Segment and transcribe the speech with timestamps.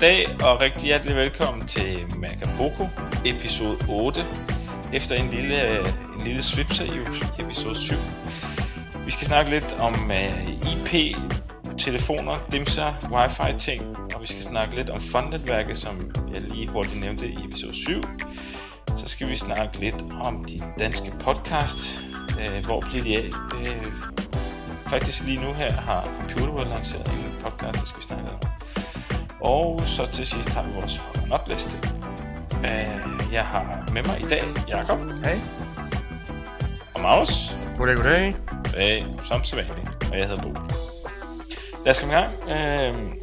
[0.00, 2.88] Goddag og rigtig hjertelig velkommen til Magaboko
[3.24, 4.24] episode 8
[4.92, 5.86] efter en lille, øh,
[6.18, 7.94] en lille svipser i episode 7.
[9.04, 11.16] Vi skal snakke lidt om øh, uh, IP,
[11.78, 17.00] telefoner, dimser, wifi ting, og vi skal snakke lidt om fondnetværket, som jeg lige hurtigt
[17.00, 18.02] nævnte i episode 7.
[18.96, 23.30] Så skal vi snakke lidt om de danske podcast, uh, hvor bliver de af.
[23.54, 23.92] Uh,
[24.86, 28.38] faktisk lige nu her har Computerworld lanceret en podcast, der skal vi snakke om.
[29.40, 31.70] Og så til sidst har vi vores Hold liste.
[32.52, 35.38] Uh, jeg har med mig i dag Jakob Hej.
[36.94, 37.54] og Magnus.
[37.76, 38.34] Goddag, goddag.
[38.76, 39.88] Hey, som sædvanligt.
[40.10, 40.48] Og jeg hedder Bo.
[41.84, 42.34] Lad os komme i gang.
[42.42, 43.16] Uh,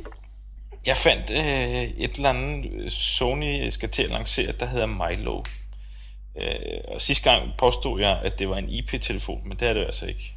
[0.85, 5.43] jeg fandt uh, et eller andet, Sony skal til at lancere, der hedder Milo.
[6.35, 9.85] Uh, og sidste gang påstod jeg, at det var en IP-telefon, men det er det
[9.85, 10.33] altså ikke.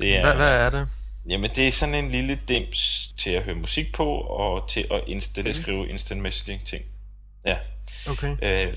[0.00, 0.88] Det Hvad, hvad er det?
[1.28, 5.00] Jamen, det er sådan en lille dims til at høre musik på, og til at
[5.06, 5.60] installe, Okay.
[5.62, 6.84] skrive instant messaging ting.
[7.46, 7.56] Ja,
[8.10, 8.36] Okay.
[8.42, 8.76] øh,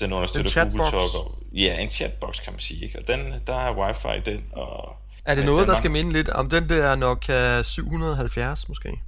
[0.00, 0.72] den understøtter chatbox?
[0.76, 1.14] Google Talk.
[1.26, 2.98] Og, ja, en chatbox kan man sige, ikke?
[2.98, 4.96] Og den, der er wifi i den, og...
[5.24, 8.98] Er det noget, den der er- skal minde lidt om den der Nokia 770 måske?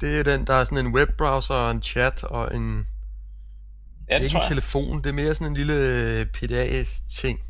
[0.00, 2.84] Det er den, der er sådan en webbrowser og en chat og en...
[4.10, 7.40] Ja, det er ikke en telefon, det er mere sådan en lille PDA-ting.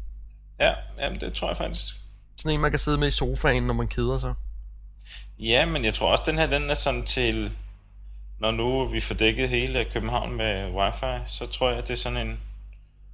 [0.60, 1.94] Ja, jamen, det tror jeg faktisk.
[2.36, 4.34] Sådan en, man kan sidde med i sofaen, når man keder sig.
[5.40, 7.52] Ja, men jeg tror også, den her, den er sådan til...
[8.38, 11.98] Når nu vi får dækket hele København med wifi, så tror jeg, at det er
[11.98, 12.40] sådan en...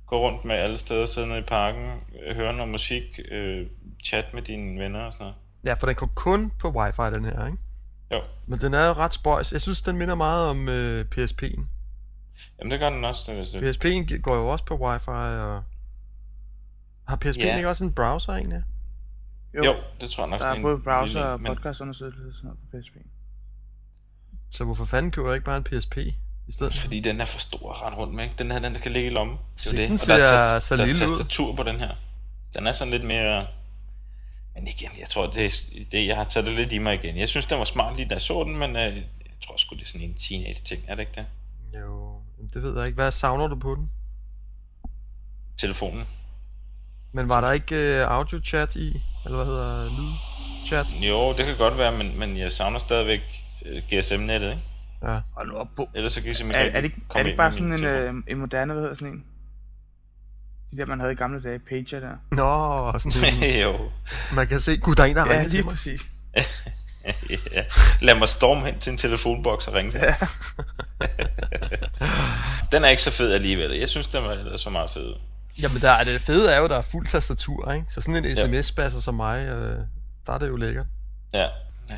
[0.07, 1.91] Gå rundt med alle steder, sidde nede i parken,
[2.27, 3.67] øh, høre noget musik, øh,
[4.05, 5.35] chat med dine venner og sådan noget.
[5.65, 7.59] Ja, for den går kun på wifi, den her, ikke?
[8.13, 9.53] Jo, Men den er jo ret spøjs.
[9.53, 11.61] Jeg synes, den minder meget om øh, PSP'en.
[12.59, 13.33] jamen det gør den også.
[13.33, 15.63] Den PSP'en går jo også på wifi, og...
[17.09, 17.57] Har PSP'en Ja.
[17.57, 18.63] ikke også en browser, egentlig?
[19.57, 20.41] Jo, Jo, det tror jeg nok.
[20.41, 22.97] der er en både browser lille- og podcastundersøgelse og sådan noget på PSP.
[24.51, 25.97] Så hvorfor fanden køber jeg ikke bare en PSP
[26.47, 26.73] i stedet?
[26.75, 26.80] for?
[26.80, 28.36] Fordi den er for stor at rende rundt med, ikke?
[28.39, 29.36] Den her, den der kan ligge i lommen.
[29.57, 29.91] Det er det.
[30.03, 31.08] Og der er, ser så der er lille ud.
[31.11, 31.95] tastatur på den her.
[32.57, 33.47] Den er sådan lidt mere...
[34.55, 35.51] Men igen, jeg tror, det er,
[35.92, 37.17] det, jeg har taget det lidt i mig igen.
[37.17, 39.05] Jeg synes, den var smart lige da jeg så den, men øh, jeg
[39.47, 41.27] tror sgu, det er sådan en teenage-ting, er det ikke det?
[41.80, 42.20] Jo,
[42.55, 42.97] det ved jeg ikke.
[42.97, 43.91] Hvad savner du på den?
[45.59, 46.05] Telefonen.
[47.13, 49.01] Men var der ikke uh, audio-chat i?
[49.27, 50.87] Eller hvad hedder lyd-chat?
[51.09, 53.20] Jo, det kan godt være, men, men jeg savner stadigvæk
[53.67, 54.63] øh, GSM-nettet, ikke?
[55.03, 55.20] Ja.
[55.37, 55.89] Og nu op på.
[55.95, 57.79] Ellers så kan jeg Er, simpelthen er, det ikke, er det ikke bare sådan en,
[57.79, 58.17] telefon.
[58.19, 59.25] øh, en moderne, hvad hedder sådan en?
[60.73, 62.17] De der, man havde i gamle dage, pager der.
[62.33, 63.91] Nå, sådan en, jo.
[64.35, 66.03] man kan se, gud, der er en, der Ja, lige præcis.
[67.55, 67.65] ja.
[68.01, 70.01] Lad mig storme hen til en telefonboks og ringe til.
[70.01, 70.15] Ja.
[72.73, 73.79] den er ikke så fed alligevel.
[73.79, 75.15] Jeg synes, den var ellers så meget fed.
[75.62, 77.86] Jamen, der er det fede er jo, der er fuld tastatur, ikke?
[77.92, 79.78] Så sådan en sms-spasser som mig, øh,
[80.27, 80.86] der er det jo lækkert.
[81.33, 81.42] Ja.
[81.42, 81.48] ja.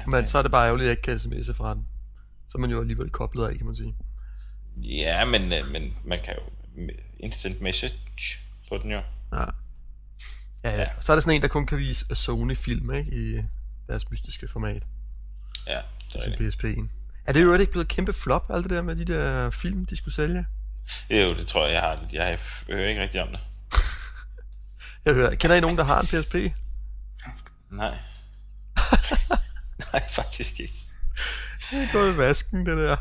[0.07, 1.87] Men så er det bare ærgerligt, at jeg ikke kan sms'e fra den.
[2.49, 3.97] Så er man jo alligevel koblet af, kan man sige.
[4.77, 6.43] Ja, men, øh, men man kan jo
[7.21, 7.95] instant message
[8.69, 9.03] på den jo.
[9.33, 9.45] Ja.
[10.65, 10.89] Ja, ja.
[11.01, 13.11] Så er det sådan en, der kun kan vise Sony-film, ikke?
[13.13, 13.43] I
[13.89, 14.83] deres mystiske format.
[15.67, 16.55] Ja, så er Til det.
[16.55, 16.89] PSP'en.
[17.27, 19.87] Er det jo ikke blevet et kæmpe flop, alt det der med de der film,
[19.87, 20.47] de skulle sælge?
[21.11, 21.99] Jo, det tror jeg, jeg har.
[22.13, 22.39] Jeg
[22.69, 23.41] hører ikke rigtig om det.
[25.05, 26.35] Jeg hører, kender I nogen, der har en PSP?
[27.73, 27.95] Nej.
[29.93, 30.75] Nej, faktisk ikke.
[31.71, 32.97] Det går i vasken, det der.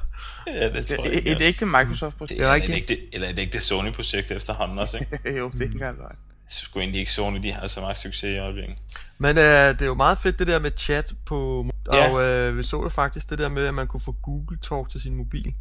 [0.47, 1.31] Ja, det tror jeg Et, ikke.
[1.31, 2.29] et ægte Microsoft-projekt.
[2.29, 5.37] Det Det er er et ægte, eller et ægte Sony-projekt efterhånden også, ikke?
[5.39, 6.09] jo, det er ikke engang løgn.
[6.11, 8.77] Jeg synes sgu egentlig ikke, Sony de har så meget succes i øjeblikket.
[9.17, 11.65] Men øh, det er jo meget fedt det der med chat på...
[11.93, 12.09] Ja.
[12.11, 14.89] Og øh, vi så jo faktisk det der med, at man kunne få Google Talk
[14.89, 15.53] til sin mobil.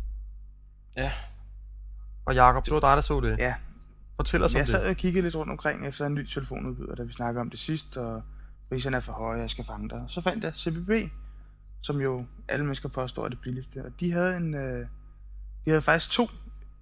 [0.97, 1.11] Ja.
[2.27, 3.39] Og Jakob, det var dig, der så det.
[3.39, 3.55] Ja,
[4.17, 4.91] Fortæl os om jeg sad det.
[4.91, 7.97] og kiggede lidt rundt omkring efter en ny telefonudbyder, da vi snakkede om det sidst,
[7.97, 8.23] og
[8.69, 10.05] priserne er for høje, jeg skal fange dig.
[10.09, 10.91] Så fandt jeg CBB,
[11.83, 14.87] som jo alle mennesker påstår er det billigste, og de havde en, øh,
[15.65, 16.29] de havde faktisk to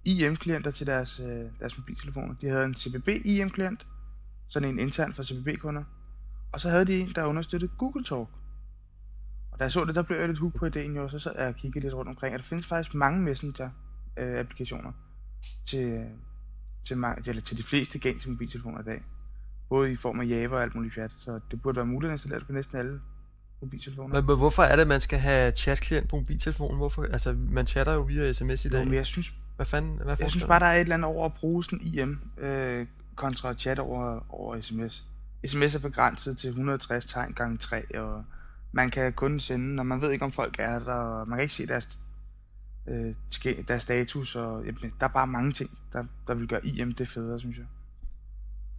[0.05, 2.35] IM-klienter til deres, øh, deres mobiltelefoner.
[2.41, 3.87] De havde en CBB IM-klient,
[4.47, 5.83] sådan en intern for CBB-kunder,
[6.51, 8.29] og så havde de en, der understøttede Google Talk.
[9.51, 11.31] Og da jeg så det, der blev jeg lidt hooked på ideen jo, så sad
[11.37, 14.91] jeg og kiggede lidt rundt omkring, at der findes faktisk mange Messenger-applikationer
[15.67, 16.05] til,
[16.87, 19.03] til, mange, eller til de fleste gængse mobiltelefoner i dag.
[19.69, 22.13] Både i form af Java og alt muligt pjat, så det burde være muligt at
[22.13, 22.99] installere det på næsten alle
[23.61, 24.15] mobiltelefoner.
[24.15, 26.77] Men, men hvorfor er det, at man skal have chat-klient på mobiltelefonen?
[26.77, 27.03] Hvorfor?
[27.03, 28.85] Altså, man chatter jo via sms i Jo, dag.
[28.85, 29.99] men jeg synes, Hvad fanden?
[30.03, 32.85] Hvad jeg synes bare, der er et eller andet over at bruge sådan IM øh,
[33.15, 35.03] kontra chat over, over sms.
[35.47, 38.23] SMS er begrænset til 160 tegn gange 3, og
[38.71, 41.41] man kan kun sende, og man ved ikke, om folk er der, og man kan
[41.43, 41.99] ikke se deres,
[42.89, 43.15] øh,
[43.67, 47.07] deres status, og jamen, der er bare mange ting, der, der vil gøre IM det
[47.07, 47.65] federe, synes jeg.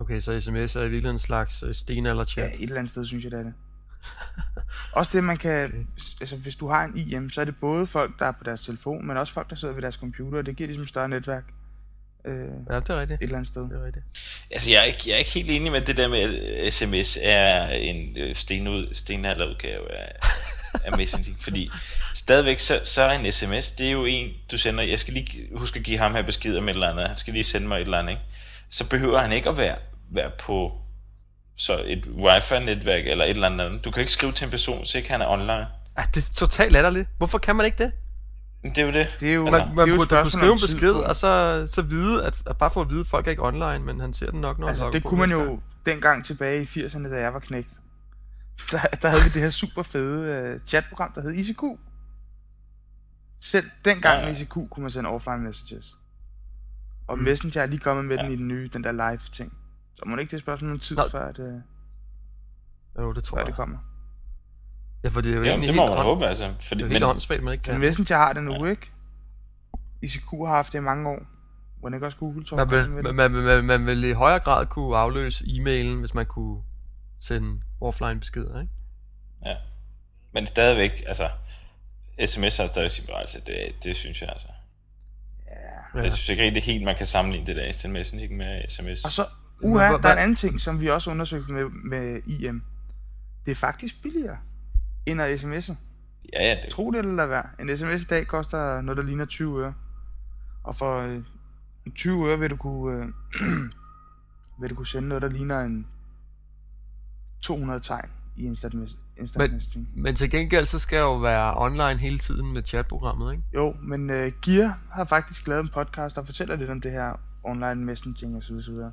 [0.00, 2.54] Okay, så sms er i virkeligheden en slags øh, stenalder Ja, chat.
[2.54, 3.54] et eller andet sted synes jeg, det er det.
[4.98, 5.88] Også det, man kan...
[6.20, 8.62] Altså, hvis du har en IM, så er det både folk, der er på deres
[8.62, 11.08] telefon, men også folk, der sidder ved deres computer, og det giver ligesom et større
[11.08, 11.44] netværk
[12.24, 13.22] øh, et Ja, det er rigtigt.
[13.22, 13.62] eller andet sted.
[13.62, 14.04] Det er rigtigt.
[14.50, 17.18] Altså, jeg er, ikke, jeg er ikke helt enig med det der med, at sms
[17.22, 20.12] er en øh, stenud, stenalderudgave af,
[20.84, 21.70] af messaging, fordi
[22.14, 25.48] stadigvæk, så, så er en sms, det er jo en, du sender, jeg skal lige
[25.56, 27.76] huske at give ham her besked om et eller andet, han skal lige sende mig
[27.76, 28.22] et eller andet, ikke?
[28.70, 29.76] Så behøver han ikke at være,
[30.12, 30.72] være på
[31.56, 33.84] så et wifi-netværk eller et eller andet.
[33.84, 35.66] Du kan ikke skrive til en person, hvis ikke han er online.
[35.96, 37.08] Ah, det er totalt latterligt.
[37.18, 37.92] Hvorfor kan man ikke det?
[38.64, 39.06] Det er jo det.
[39.20, 40.92] Det er jo, Altså, Man, det man er jo et burde kunne skrive en besked,
[40.92, 43.78] og så, så vide, at, at bare få at vide, at folk er ikke online,
[43.78, 45.62] men han ser den nok, når han Altså, logger det kunne man jo gang.
[45.86, 47.68] dengang tilbage i 80'erne, da jeg var knægt.
[48.70, 51.62] Der, der havde vi det her super fede uh, chatprogram, der hed ICQ.
[53.40, 54.32] Selv dengang Ja, ja.
[54.32, 55.96] med ICQ kunne man sende offline messages.
[57.08, 57.24] Og Mm.
[57.24, 58.22] Messenger er lige kommet med Ja.
[58.22, 59.52] den i den nye, den der live ting.
[59.96, 61.02] Så må det ikke det er et spørgsmål om tid, Nå.
[61.10, 61.62] før, det,
[62.98, 63.46] Jo, det tror før jeg.
[63.46, 63.78] det kommer.
[65.04, 66.44] Ja, for det er jo Ja, egentlig det må man håbe, altså.
[66.44, 67.80] det Fordi, er jo men, helt åndssvagt, man ikke Men kan.
[67.80, 68.92] Messenger har det nu, ikke?
[70.02, 71.22] ICQ har haft det i mange år.
[71.84, 74.66] Den ikke også Google tror Man vil, man, man, man, man vil i højere grad
[74.66, 76.62] kunne afløse e-mailen, hvis man kunne
[77.20, 78.72] sende offline beskeder, ikke?
[79.44, 79.56] ja.
[80.32, 81.30] men stadigvæk, altså,
[82.26, 84.48] sms har stadig sin berettigelse, det, det synes jeg altså.
[85.94, 86.02] Ja.
[86.02, 89.04] Jeg synes ikke rigtig helt, man kan sammenligne det der instant messaging med sms.
[89.04, 89.22] Og så,
[89.62, 92.62] uha, der er en anden ting, som vi også undersøgte med, med IM.
[93.44, 94.38] Det er faktisk billigere
[95.06, 95.74] end at sms'e.
[96.32, 97.46] Ja, ja, det, Tro det eller lad være.
[97.60, 99.74] En sms i dag koster noget, der ligner 20 øre.
[100.64, 101.22] Og for øh,
[101.94, 103.08] 20 øre vil du kunne, øh,
[104.60, 105.86] vil du kunne sende noget, der ligner en
[107.40, 108.74] 200 tegn i instant,
[109.16, 109.88] instant Men- messaging.
[109.96, 113.44] Men til gengæld, så skal jeg jo være online hele tiden med chatprogrammet, ikke?
[113.54, 117.20] Jo, men øh, Gear har faktisk lavet en podcast, der fortæller lidt om det her
[117.44, 118.64] online messaging og så videre.
[118.64, 118.92] så videre.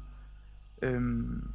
[0.81, 1.51] Øhm,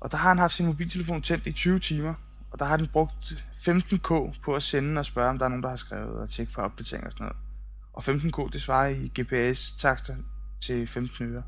[0.00, 2.14] og der har han haft sin mobiltelefon tændt i 20 timer,
[2.50, 5.62] og der har den brugt 15k på at sende og spørge, om der er nogen,
[5.62, 7.36] der har skrevet og tjekke for opdatering og sådan noget.
[7.92, 10.14] Og 15k, det svarer i GPS-takster
[10.60, 11.42] til 15 øre.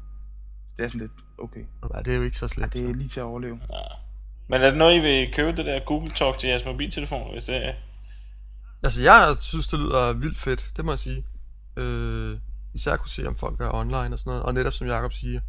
[0.76, 1.64] Det er sådan lidt, okay.
[1.94, 2.72] Ja, det er jo ikke så Ja, slemt.
[2.72, 3.60] det er lige til at overleve.
[4.50, 7.44] Men er det noget, I vil købe det der Google Talk til jeres mobiltelefon, hvis
[7.44, 7.72] det er?
[8.82, 11.24] Altså, jeg synes, det lyder vildt fedt, det må jeg sige.
[11.76, 12.38] Øh,
[12.74, 14.42] især kunne se, om folk er online og sådan noget.
[14.42, 15.40] Og netop som Jakob siger,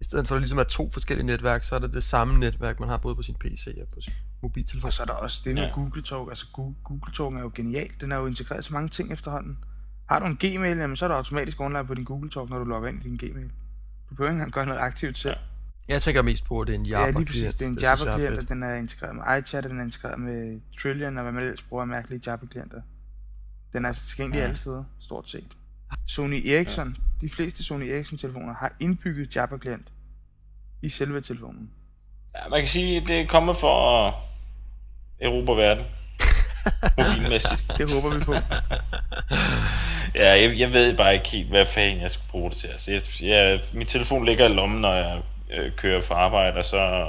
[0.00, 2.80] i stedet for at ligesom er to forskellige netværk, så er det det samme netværk,
[2.80, 4.12] man har både på sin PC og på sin
[4.42, 4.86] mobiltelefon.
[4.88, 5.68] Og så er der også det med Ja.
[5.68, 5.74] ja.
[5.74, 6.28] Google Talk.
[6.28, 8.00] Altså Google, Talk er jo genialt.
[8.00, 9.58] Den er jo integreret så mange ting efterhånden.
[10.10, 12.58] Har du en Gmail, jamen, så er du automatisk online på din Google Talk, når
[12.58, 13.50] du logger ind i din Gmail.
[14.10, 15.36] Du behøver ikke engang gøre noget aktivt selv.
[15.90, 17.54] Jeg tænker mest på, at det er en Ja, Jabber lige præcis.
[17.54, 17.78] Det er en
[18.18, 18.38] fedt.
[18.38, 21.42] og den er integreret med iChat, og den er integreret med Trillion, og hvad man
[21.42, 22.80] ellers bruger af mærkelige Jabber-klienter.
[23.72, 24.44] Den er altså tilgængelig Ja.
[24.44, 25.44] alle steder, stort set.
[26.06, 29.88] Sony Ericsson, de fleste Sony Ericsson-telefoner har indbygget Jabber-klient
[30.82, 31.70] i selve telefonen.
[32.34, 34.14] Ja, man kan sige, at det er kommet for at
[35.20, 35.84] erobre verden.
[36.98, 37.72] Mobilmæssigt.
[37.78, 38.34] Det håber vi på.
[40.14, 42.68] Ja, jeg, jeg ved bare ikke helt, hvad fanden jeg skal bruge det til.
[42.68, 46.64] Altså, jeg, jeg, min telefon ligger i lommen, når jeg øh, kører fra arbejde, og
[46.64, 47.06] så,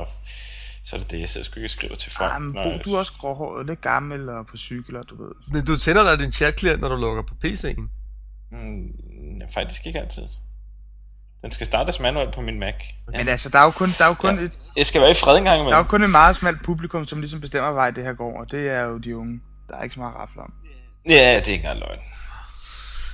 [0.86, 2.34] så er det det, jeg selv skal ikke skrive til folk.
[2.42, 5.24] Men når Bo, jeg- du er også gråhåret, lidt gammel og på cykel, og du
[5.24, 5.32] ved.
[5.54, 7.82] Men du tænder da din chatklient, når du logger på PC'en.
[8.52, 10.24] Mm, faktisk ikke altid.
[11.42, 12.74] Den skal startes manuelt på min Mac.
[13.18, 14.40] Men altså, der er jo kun, der er jo kun, Ja.
[14.42, 14.46] ja.
[14.46, 15.86] et, Jeg skal være i fred en gang der er jo imellem.
[15.88, 18.82] kun et meget smalt publikum, som ligesom bestemmer, vej det her går, og det er
[18.82, 19.42] jo de unge.
[19.70, 20.54] Der er ikke så meget at rafle om.
[21.10, 22.00] Ja, det er ikke engang løgn.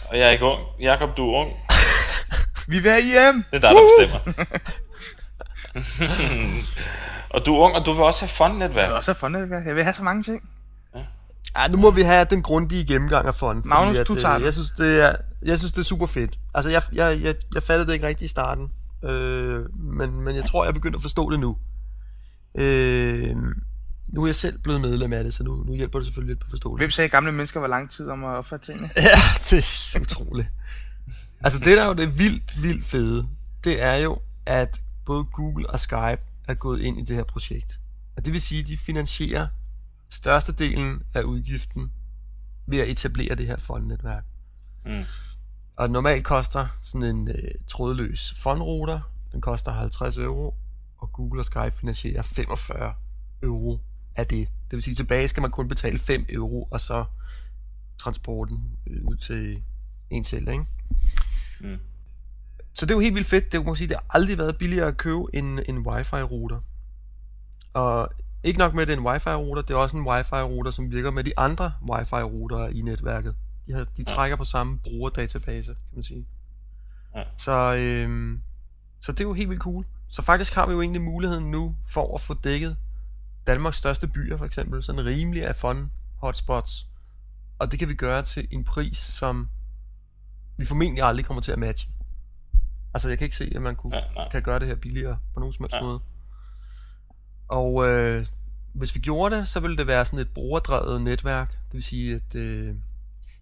[0.10, 0.62] Og jeg er ikke ung.
[0.80, 1.52] Jakob, du er ung.
[2.72, 3.44] Vi vil have hjem!
[3.52, 4.46] Det er dig, der bestemmer.
[7.34, 8.84] og du er ung, og du vil også have fun-netværk.
[8.84, 9.66] Jeg vil også have fundet det.
[9.66, 10.50] Jeg vil have så mange ting.
[11.58, 13.70] Ja, nu må vi have den grundige gennemgang af fonden.
[13.70, 14.44] Magnus, fordi at, du øh, tager den.
[14.44, 15.16] jeg synes, det er,
[15.46, 16.40] jeg synes, det er super fedt.
[16.54, 18.72] Altså, jeg, jeg, jeg, jeg fattede det ikke rigtigt i starten.
[19.04, 21.58] Øh, men, men jeg tror, jeg er begyndt at forstå det nu.
[22.58, 23.36] Øh,
[24.08, 26.44] nu er jeg selv blevet medlem af det, så nu, nu hjælper det selvfølgelig lidt
[26.44, 26.80] på forståelsen.
[26.80, 28.90] Hvem sagde, at gamle mennesker var lang tid om at opfatte tingene?
[28.96, 29.18] Ja,
[29.50, 30.48] det er utroligt.
[31.44, 33.28] Altså det der er jo det vildt, vildt fede,
[33.64, 37.80] det er jo, at både Google og Skype er gået ind i det her projekt.
[38.18, 39.48] Og det vil sige, at de finansierer
[40.10, 41.92] størstedelen af udgiften
[42.68, 44.24] ved at etablere det her fondnetværk.
[44.86, 45.04] Mm.
[45.76, 49.00] Og normalt koster sådan en øh, trådløs fondrouter,
[49.32, 50.56] den koster 50 euro,
[50.98, 52.94] og Google og Skype finansierer 45
[53.44, 53.80] euro
[54.16, 54.48] af det.
[54.48, 57.06] Det vil sige, tilbage skal man kun betale 5 euro, og så
[57.98, 59.64] transporten øh, ud til
[60.10, 60.66] en til, ikke?
[61.60, 61.80] Mm.
[62.78, 63.52] Så det er jo helt vildt fedt.
[63.52, 66.60] Det må sige, det har aldrig været billigere at købe en, en wifi-router.
[67.74, 68.10] Og
[68.44, 71.12] ikke nok med, at det er en wifi-router, det er også en wifi-router, som virker
[71.12, 73.36] med de andre wifi-router i netværket.
[73.68, 76.28] De, har, de trækker på samme brugerdatabase, kan man sige.
[77.16, 77.24] Ja.
[77.38, 78.42] Så, øhm,
[79.02, 79.86] så det er jo helt vildt cool.
[80.10, 82.78] Så faktisk har vi jo egentlig muligheden nu for at få dækket
[83.48, 86.88] Danmarks største byer, for eksempel, sådan rimelig af fun hotspots.
[87.60, 89.50] Og det kan vi gøre til en pris, som
[90.58, 91.90] vi formentlig aldrig kommer til at matche.
[92.98, 94.30] Altså, jeg kan ikke se, at man kunne, Ja, nej.
[94.32, 95.82] kan gøre det her billigere på nogen som helst Ja.
[95.82, 96.00] måde.
[97.48, 98.26] Og øh,
[98.74, 101.52] hvis vi gjorde det, så ville det være sådan et brugerdrevet netværk.
[101.52, 102.76] Det vil sige, at øh,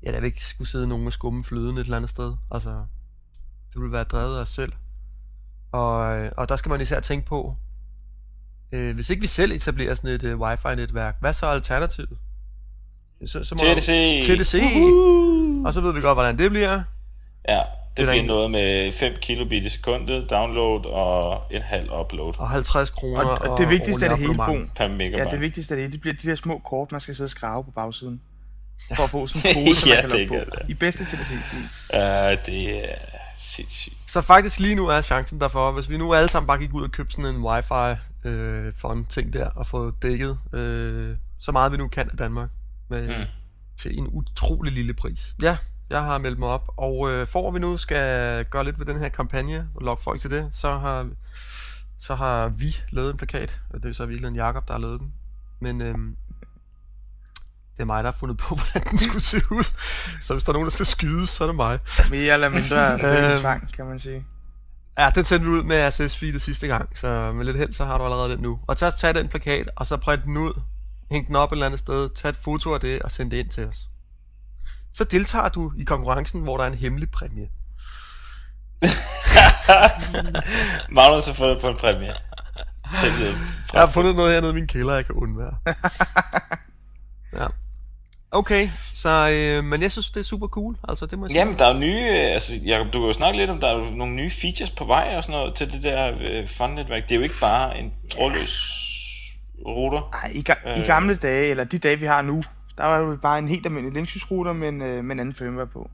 [0.04, 2.34] ja, der vil ikke skulle sidde nogen og skumme fløden et eller andet sted.
[2.52, 2.86] Altså,
[3.74, 4.74] det vil være drevet af os selv.
[5.72, 7.56] Og, øh, og der skal man især tænke på,
[8.72, 12.18] øh, hvis ikke vi selv etablerer sådan et øh, wifi-netværk, hvad så er alternativet?
[13.26, 13.86] Så, så må TDC!
[14.28, 14.54] TDC!
[14.76, 15.66] Uhuh.
[15.66, 16.84] Og så ved vi godt, hvordan det bliver.
[17.50, 17.62] Ja,
[17.98, 21.90] Det det, er bliver en- noget med 5 kilobit i sekundet download og en halv
[22.02, 25.18] upload Og 50 kroner Og, og det vigtigste af det hele, Bo, per megabyte.
[25.24, 27.32] ja, det vigtigste af det, det bliver de der små kort, man skal sidde og
[27.32, 28.22] skrave på bagsiden.
[28.96, 30.52] For at få sådan en kode, som Ja, man kan det logge på.
[30.58, 30.70] det.
[30.70, 31.60] I bedste TDC-stil.
[31.94, 32.96] Ja, det er
[33.38, 33.96] sindssygt.
[34.08, 36.84] Så faktisk lige nu er chancen derfor, hvis vi nu alle sammen bare gik ud
[36.84, 41.72] og købte sådan en wifi øh, fond ting der, og få dækket øh, så meget
[41.72, 42.50] vi nu kan af Danmark,
[42.90, 43.24] med, mm.
[43.82, 45.36] til en utrolig lille pris.
[45.42, 45.58] Ja,
[45.90, 48.86] jeg har meldt mig op, og øh, for at vi nu skal gøre lidt ved
[48.86, 51.10] den her kampagne, og lokke folk til det, så har,
[52.00, 54.82] så har vi lavet en plakat, og det er så virkelig en Jakob, der har
[54.82, 55.14] lavet den.
[55.60, 55.96] Men øh,
[57.76, 59.64] det er mig, der har fundet på, hvordan den skulle se ud.
[60.22, 61.80] Så hvis der er nogen, der skal skydes, så er det mig.
[62.10, 64.26] Mere eller mindre frivillig tvang, kan man sige.
[64.98, 67.74] Ja, den sendte vi ud med RSS feed det sidste gang, så med lidt held,
[67.74, 68.60] så har du allerede den nu.
[68.68, 70.62] Og så tag den plakat, og så print den ud,
[71.12, 73.38] hæng den op et eller andet sted, tag et foto af det, og send det
[73.38, 73.90] ind til os.
[74.96, 77.50] Så deltager du i konkurrencen, hvor der er en hemmelig præmie.
[80.90, 82.14] Magnus har fundet på en præmie.
[83.04, 83.34] Lyder
[83.74, 85.56] Jeg har fundet noget hernede i min kælder, jeg kan undvære.
[87.40, 87.48] ja.
[88.32, 90.76] Okay, så, øh, men jeg synes, det er super cool.
[90.90, 91.40] Altså, det må jeg sige.
[91.40, 93.68] Jamen, der er jo nye, øh, altså, Jacob, du kan jo snakke lidt om, der
[93.68, 97.04] er jo nogle nye features på vej og sådan noget til det der øh, fun-netværk.
[97.04, 98.72] Det er jo ikke bare en trådløs
[99.66, 100.10] router.
[100.24, 100.86] Ej, i, ga- i Øh.
[100.86, 102.44] gamle dage, eller de dage, vi har nu,
[102.78, 105.90] der var jo bare en helt almindelig Linksys-router, men øh, med en anden firmware på.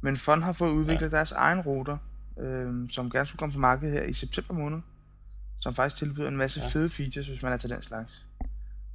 [0.00, 1.16] Men Fun har fået udviklet ja.
[1.16, 1.98] deres egen router,
[2.40, 4.80] øh, som gerne skulle komme på markedet her i september måned,
[5.60, 6.68] som faktisk tilbyder en masse ja.
[6.68, 8.24] fede features, hvis man er til den slags.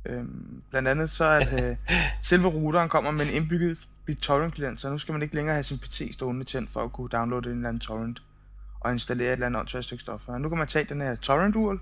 [0.06, 1.78] Øhm, blandt andet så, at øh,
[2.22, 5.80] selve routeren kommer med en indbygget BitTorrent-klient, så nu skal man ikke længere have sin
[5.80, 8.24] PC stående tændt for at kunne downloade en eller anden torrent
[8.80, 10.28] og installere et eller andet åndssvagt stykke stof.
[10.28, 11.80] Og nu kan man tage den her torrent-URL,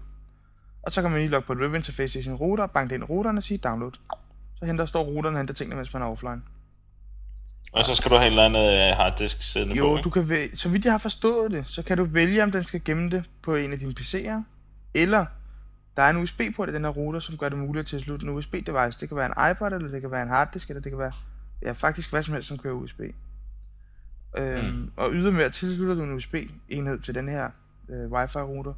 [0.84, 3.04] og så kan man lige logge på et webinterface i sin router, banke det ind
[3.04, 3.92] i routeren og sige download.
[4.62, 6.42] Så henter, står routeren og henter tingene, mens man er offline.
[7.74, 10.24] Og så skal du have et eller andet øh, harddisk siddende på, Jo, du kan
[10.32, 13.10] væ- så vidt jeg har forstået det, så kan du vælge, om den skal gemme
[13.10, 14.42] det på en af dine PC'er,
[14.94, 15.26] eller
[15.98, 18.34] der er en USB-port i den her router, som gør det muligt at slutte en
[18.38, 19.00] USB-device.
[19.00, 21.12] Det kan være en iPod, eller det kan være en harddisk, eller det kan være
[21.62, 23.00] ja, faktisk hvad som helst, som kører USB.
[24.38, 24.92] Øhm, Mm.
[24.98, 27.50] Og ydermere tilslutter du en USB-enhed til den her
[27.90, 28.74] øh, Wi-Fi-router,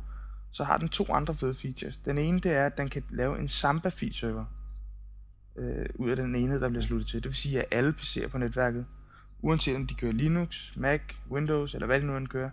[0.52, 1.98] så har den to andre fede features.
[1.98, 4.46] Den ene, det er, at den kan lave en Samba feed-server
[5.56, 7.24] øh, ud af den enhed, der bliver sluttet til.
[7.24, 8.86] Det vil sige, at alle PC'er på netværket,
[9.42, 12.50] uanset om de kører Linux, Mac, Windows eller hvad de nu end kører,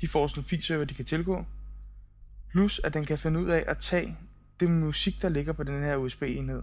[0.00, 1.44] de får sådan en feed-server, de kan tilgå.
[2.50, 4.16] Plus, at den kan finde ud af at tage
[4.60, 6.62] det musik, der ligger på den her USB-enhed,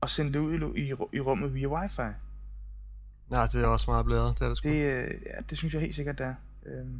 [0.00, 2.02] og sende det ud i, i, i rummet via wifi.
[3.30, 4.38] Nej, det er også meget blæret.
[4.38, 4.68] Det er det sgu.
[4.68, 6.34] Det, øh, ja, det synes jeg helt sikkert, det er.
[6.66, 6.98] Øhm,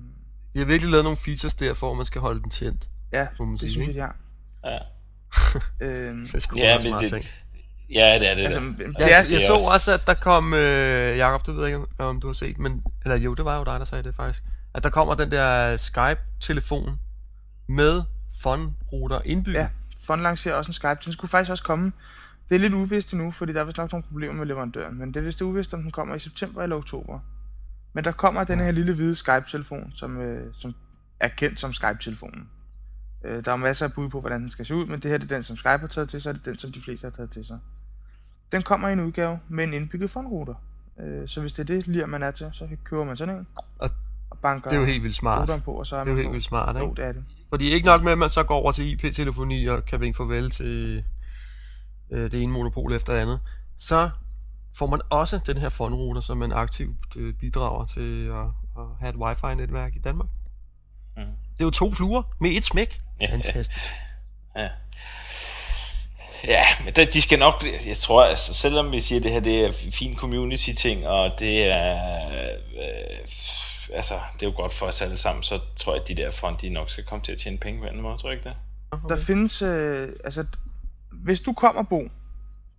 [0.55, 2.91] De har virkelig lavet nogle features der, for at man skal holde den tændt.
[3.13, 4.17] ja, Må man det sige, synes jeg, de har.
[4.65, 4.79] Ja.
[5.81, 7.25] Øhm, Det er sgu Ja, ja, smart det- ting.
[7.91, 10.55] Ja, det er det altså, det Jeg, er, jeg, er så også- at der kom,
[10.55, 13.59] øh, Jacob, det ved jeg ikke, om du har set, men, eller jo, det var
[13.59, 14.43] jo dig, der sagde det faktisk,
[14.75, 16.99] at der kommer den der Skype-telefon
[17.69, 18.03] med
[18.43, 19.61] fun-router indbygget.
[19.61, 19.69] Ja,
[20.07, 20.99] Fun lancerer også en Skype.
[21.05, 21.93] Den skulle faktisk også komme.
[22.49, 24.99] Det er lidt uvist endnu, fordi der er vist nok nogle problemer med leverandøren.
[24.99, 27.19] Men det er vist det uvist, om den kommer i september eller oktober.
[27.93, 30.75] Men der kommer den her lille hvide Skype-telefon, som, øh, som
[31.21, 32.49] er kendt som Skype-telefonen.
[33.25, 35.19] Øh, der er masser af bud på, hvordan den skal se ud, men det her
[35.19, 36.81] det er den, som Skype har taget til sig, og det er den, som de
[36.83, 37.59] fleste har taget til sig.
[38.53, 40.55] Den kommer i en udgave med en indbygget fun-router.
[41.01, 43.47] Øh, så hvis det er det, lige man er til, så køber man sådan en.
[43.79, 43.91] Og
[44.31, 45.63] og banker Det er jo helt vildt smart.
[45.65, 46.33] på, og så er Det er jo helt på.
[46.33, 47.03] vildt smart, Jo, ikke?
[47.03, 47.25] det er det.
[47.49, 50.51] Fordi ikke nok med, at man så går over til IP-telefoni og kan vinke farvel
[50.51, 51.05] til
[52.11, 53.41] øh, det ene monopol efter det andet,
[53.79, 54.11] så
[54.79, 58.45] får man også den her fondrouter, som man aktivt øh, bidrager til at,
[58.79, 60.29] at have et wifi-netværk i Danmark.
[61.17, 61.27] Mhm.
[61.53, 63.01] Det er jo to fluer med et smæk.
[63.21, 63.33] Ja.
[63.33, 63.87] Fantastisk.
[64.57, 64.69] Ja.
[66.47, 69.41] Ja, men det, de skal nok, jeg tror, altså, selvom vi siger, at det her
[69.41, 72.27] det er fin community-ting, og det er,
[72.59, 73.19] øh,
[73.93, 76.31] altså, det er jo godt for os alle sammen, så tror jeg, at de der
[76.31, 78.39] fond, de nok skal komme til at tjene penge på en anden måde, tror jeg
[78.39, 78.57] ikke det?
[79.09, 80.45] Der findes, øh, altså,
[81.13, 82.09] hvis du kommer, Bo,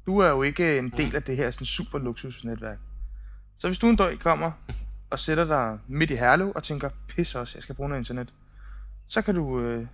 [0.06, 2.78] du er jo ikke en del af det her sådan super luksusnetværk.
[3.60, 4.52] Så hvis du en dag kommer
[5.13, 8.34] og sætter dig midt i Herlev og tænker, pis også, jeg skal bruge noget internet,
[9.08, 9.88] så kan du øh,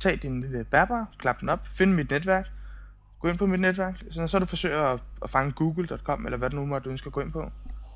[0.00, 2.50] tage din lille bærbar, klappe den op, finde mit netværk,
[3.20, 6.38] gå ind på mit netværk, så når så du forsøger at, at fange google.com, eller
[6.38, 7.50] hvad det nu måtte du ønsker at gå ind på,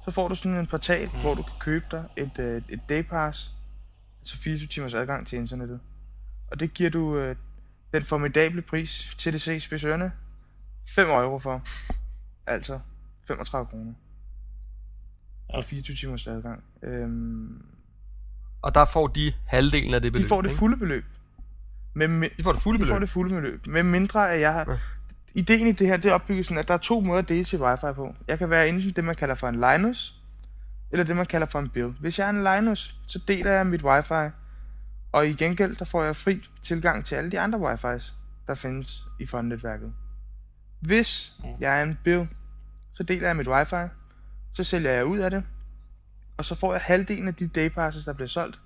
[0.04, 1.20] så får du sådan en portal, mm.
[1.20, 3.52] hvor du kan købe dig et, øh, et daypass,
[4.20, 5.80] altså 24 timers adgang til internettet.
[6.50, 7.36] Og det giver du øh,
[7.92, 10.12] den formidable pris, TDC spidsørene,
[10.88, 11.62] 5 euro for.
[12.46, 12.80] Altså
[13.26, 13.92] 35 kroner.
[15.54, 16.62] Og 24 timers adgang.
[16.82, 17.62] Øhm,
[18.62, 20.58] Og der får de halvdelen af det beløb, de får det ikke?
[20.58, 21.04] fulde beløb.
[21.94, 22.92] Med, mi- De får det fulde de beløb.
[22.94, 23.66] får det fulde beløb.
[23.66, 24.78] Med mindre at jeg har...
[25.34, 27.44] Ideen i det her, det er opbygget sådan, at der er to måder at dele
[27.44, 28.14] til wifi på.
[28.28, 30.14] Jeg kan være enten det, man kalder for en Linus,
[30.90, 31.94] eller det, man kalder for en Bill.
[32.00, 34.30] Hvis jeg er en Linus, så deler jeg mit wifi,
[35.12, 38.12] og i gengæld, der får jeg fri tilgang til alle de andre wifi's,
[38.46, 39.92] der findes i fondnetværket.
[40.80, 42.28] Hvis jeg er en Bill,
[42.94, 43.74] så deler jeg mit wifi,
[44.52, 45.44] så sælger jeg ud af det,
[46.36, 48.60] og så får jeg halvdelen af de daypasses, der bliver solgt,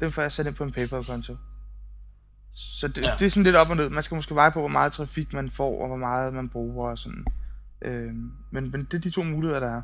[0.00, 1.36] dem får jeg sat ind på en PayPal-konto.
[2.54, 3.14] Så det, Ja.
[3.18, 3.88] det er sådan lidt op og ned.
[3.90, 6.90] Man skal måske veje på, hvor meget trafik man får, og hvor meget man bruger
[6.90, 7.24] og sådan.
[7.82, 9.82] Øhm, men, men det er de to muligheder, der er.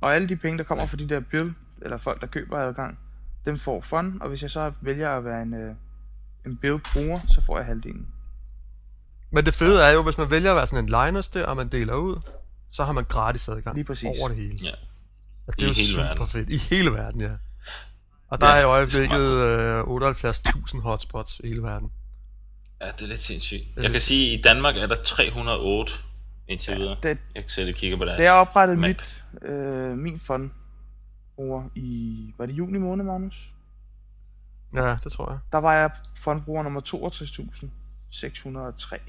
[0.00, 0.86] Og alle de penge, der kommer Ja.
[0.86, 2.98] fra de der bill, eller folk, der køber adgang,
[3.46, 5.74] dem får fond, og hvis jeg så vælger at være en, øh,
[6.46, 8.06] en bill-bruger, så får jeg halvdelen.
[9.30, 11.56] Men det fede er jo, hvis man vælger at være sådan en Linus der, og
[11.56, 12.20] man deler ud,
[12.70, 14.18] så har man gratis adgang Lige præcis.
[14.20, 14.58] over det hele.
[14.62, 14.70] Ja.
[15.46, 16.26] Og det I er jo hele super verden.
[16.26, 16.50] fedt.
[16.50, 17.30] I hele verden, ja.
[18.30, 21.92] Og der Ja, er i øjeblikket øh, 78.000 hotspots i hele verden.
[22.80, 23.62] ja, det er lidt sindssygt.
[23.62, 25.92] er Jeg kan lidt- sige, at i Danmark er der 308
[26.48, 26.96] indtil videre.
[27.02, 28.18] Det, Jeg kan selv kigge på deres.
[28.18, 28.88] da jeg oprettede map.
[28.88, 30.50] mit, øh, min fond
[31.36, 33.48] bruger i, var det juni måned, Magnus?
[34.74, 35.38] Ja, det tror jeg.
[35.52, 39.00] Der var jeg fondbruger nummer 62.603.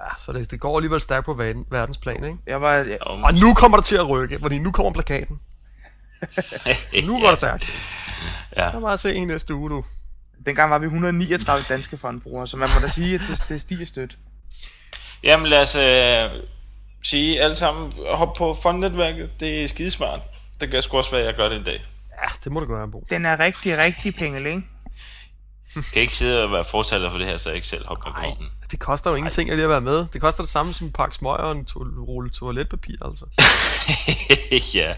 [0.00, 2.38] Ja, så det, det går alligevel stærkt på verden, verdensplan, ikke?
[2.46, 5.40] Jeg var, jeg, Og, nu kommer det til at rykke, fordi nu kommer plakaten.
[7.06, 7.64] Nu går det stærkt.
[8.56, 8.72] Ja.
[8.72, 9.84] Så bare se en næste uge, du.
[10.46, 13.86] dengang var vi 139 danske fondbrugere, så man må da sige, at det, det stiger
[13.86, 14.18] stødt.
[15.22, 16.42] Jamen lad os øh,
[17.02, 19.30] sige alle sammen, hop på fondnetværket.
[19.40, 20.20] Det er skidesmart.
[20.60, 21.84] Det kan sgu også være, at jeg gør det en dag.
[22.22, 23.04] Ja, det må du gøre, Bo.
[23.10, 24.62] Den er rigtig, rigtig pengel, ikke?
[25.76, 28.12] Jeg kan ikke sidde og være fortaler for det her, så jeg ikke selv hopper
[28.12, 28.48] på den.
[28.70, 30.06] Det koster jo ingenting at lige at være med.
[30.12, 33.24] Det koster det samme som en pakke smøger og en to- rulle toiletpapir, altså.
[34.78, 34.94] ja.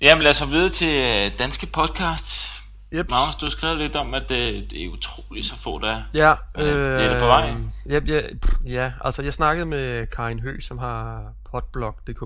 [0.00, 0.88] Jamen lad os videre til
[1.32, 2.50] øh, danske podcasts.
[2.92, 3.10] Yep.
[3.10, 6.02] Magnus, du har skrevet lidt om, at det, det er utroligt så få, der er.
[6.14, 7.54] Ja, Ja, det er da på vej.
[7.88, 12.22] Ja, ja, pff, ja, altså jeg snakkede med Karin Hø, som har podblog.dk,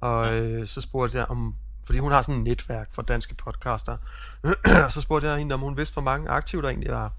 [0.00, 1.54] og øh, så spurgte jeg om,
[1.86, 3.96] fordi hun har sådan et netværk for danske podcaster,
[4.94, 7.12] så spurgte jeg hende, om hun vidste, hvor mange aktive der egentlig var.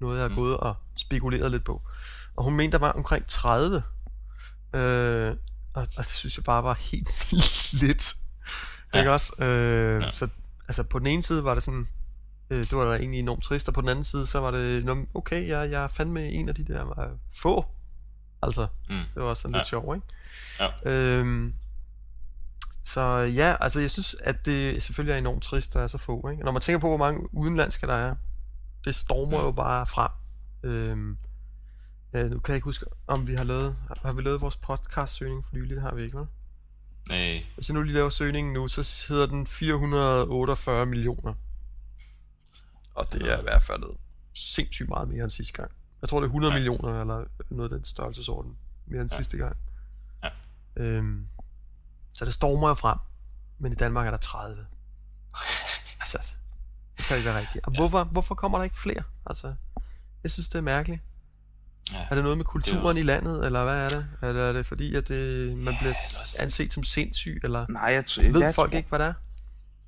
[0.00, 0.34] Noget, jeg har Mm.
[0.34, 1.82] gået og spekuleret lidt på.
[2.36, 3.82] Og hun mente, der var omkring 30.
[4.74, 5.36] Øh,
[5.74, 8.14] og, og det synes jeg bare var helt vildt lidt.
[8.94, 8.98] Ja.
[8.98, 9.32] Ikke også?
[9.44, 10.10] Øh, Ja.
[10.12, 10.28] Så
[10.68, 11.86] altså på den ene side var det sådan,
[12.50, 14.84] øh, det var da egentlig enormt trist, og på den anden side, så var det,
[14.84, 17.64] "Nå, okay, jeg, jeg er fandme en af de der øh, få.
[18.42, 18.96] Altså, Mm.
[19.14, 19.58] det var sådan Ja.
[19.58, 20.06] lidt sjovt, ikke?
[20.84, 20.90] Ja.
[20.92, 21.52] Øhm,
[22.84, 26.28] så ja, altså jeg synes, at det selvfølgelig er enormt trist, der er så få,
[26.30, 26.42] ikke?
[26.44, 28.14] Når man tænker på, hvor mange udenlandske der er,
[28.84, 30.10] det stormer jo bare frem.
[30.62, 31.18] Øhm,
[32.12, 35.44] ja, nu kan jeg ikke huske, om vi har lavet, har vi lavet vores podcast-søgning
[35.44, 36.26] for nylig, det har vi ikke, vel?
[37.08, 37.44] Nej.
[37.54, 41.34] Hvis jeg nu lige laver søgningen nu, så hedder den 448 millioner.
[42.94, 43.82] Og det er i hvert fald
[44.34, 45.70] sindssygt meget mere end sidste gang.
[46.00, 46.58] Jeg tror, det er 100 Ja.
[46.58, 49.16] millioner, eller noget af den størrelsesorden, mere end Ja.
[49.16, 49.56] sidste gang.
[50.22, 50.28] Ja.
[50.76, 51.26] Øhm,
[52.14, 52.98] så det stormer jo frem,
[53.58, 54.66] men i Danmark er der 30.
[56.00, 56.18] altså,
[57.02, 57.66] kan ikke være rigtigt.
[57.66, 57.78] Og Ja.
[57.78, 59.02] hvorfor, hvorfor kommer der ikke flere?
[59.26, 59.54] Altså,
[60.22, 61.00] jeg synes, det er mærkeligt.
[61.92, 62.06] Ja.
[62.10, 64.06] Er det noget med kulturen Det i landet, eller hvad er det?
[64.22, 67.82] Er det, er det fordi, at det, man bliver ellers- anset som sindssyg, eller Nej,
[67.92, 69.12] jeg, t- ved jeg folk tror, ikke, hvad det er?